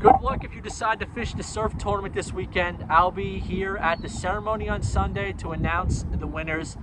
Good 0.00 0.20
luck 0.20 0.44
if 0.44 0.54
you 0.54 0.60
decide 0.60 1.00
to 1.00 1.06
fish 1.06 1.32
the 1.32 1.42
surf 1.42 1.78
tournament 1.78 2.14
this 2.14 2.32
weekend. 2.32 2.84
I'll 2.90 3.10
be 3.10 3.38
here 3.38 3.76
at 3.78 4.02
the 4.02 4.08
ceremony 4.08 4.68
on 4.68 4.82
Sunday 4.82 5.32
to 5.34 5.52
announce 5.52 6.04
the 6.10 6.26
winners. 6.26 6.76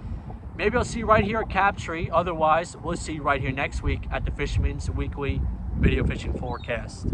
Maybe 0.56 0.78
I'll 0.78 0.86
see 0.86 1.00
you 1.00 1.08
right 1.08 1.24
here 1.24 1.40
at 1.40 1.50
Captree. 1.50 2.10
Otherwise, 2.12 2.78
we'll 2.78 2.96
see 2.96 3.14
you 3.14 3.24
right 3.24 3.42
here 3.42 3.52
next 3.52 3.82
week 3.82 4.04
at 4.12 4.24
the 4.24 4.32
Fisherman's 4.32 4.90
Weekly 4.90 5.42
Video 5.80 6.06
Fishing 6.06 6.34
Forecast. 6.38 7.08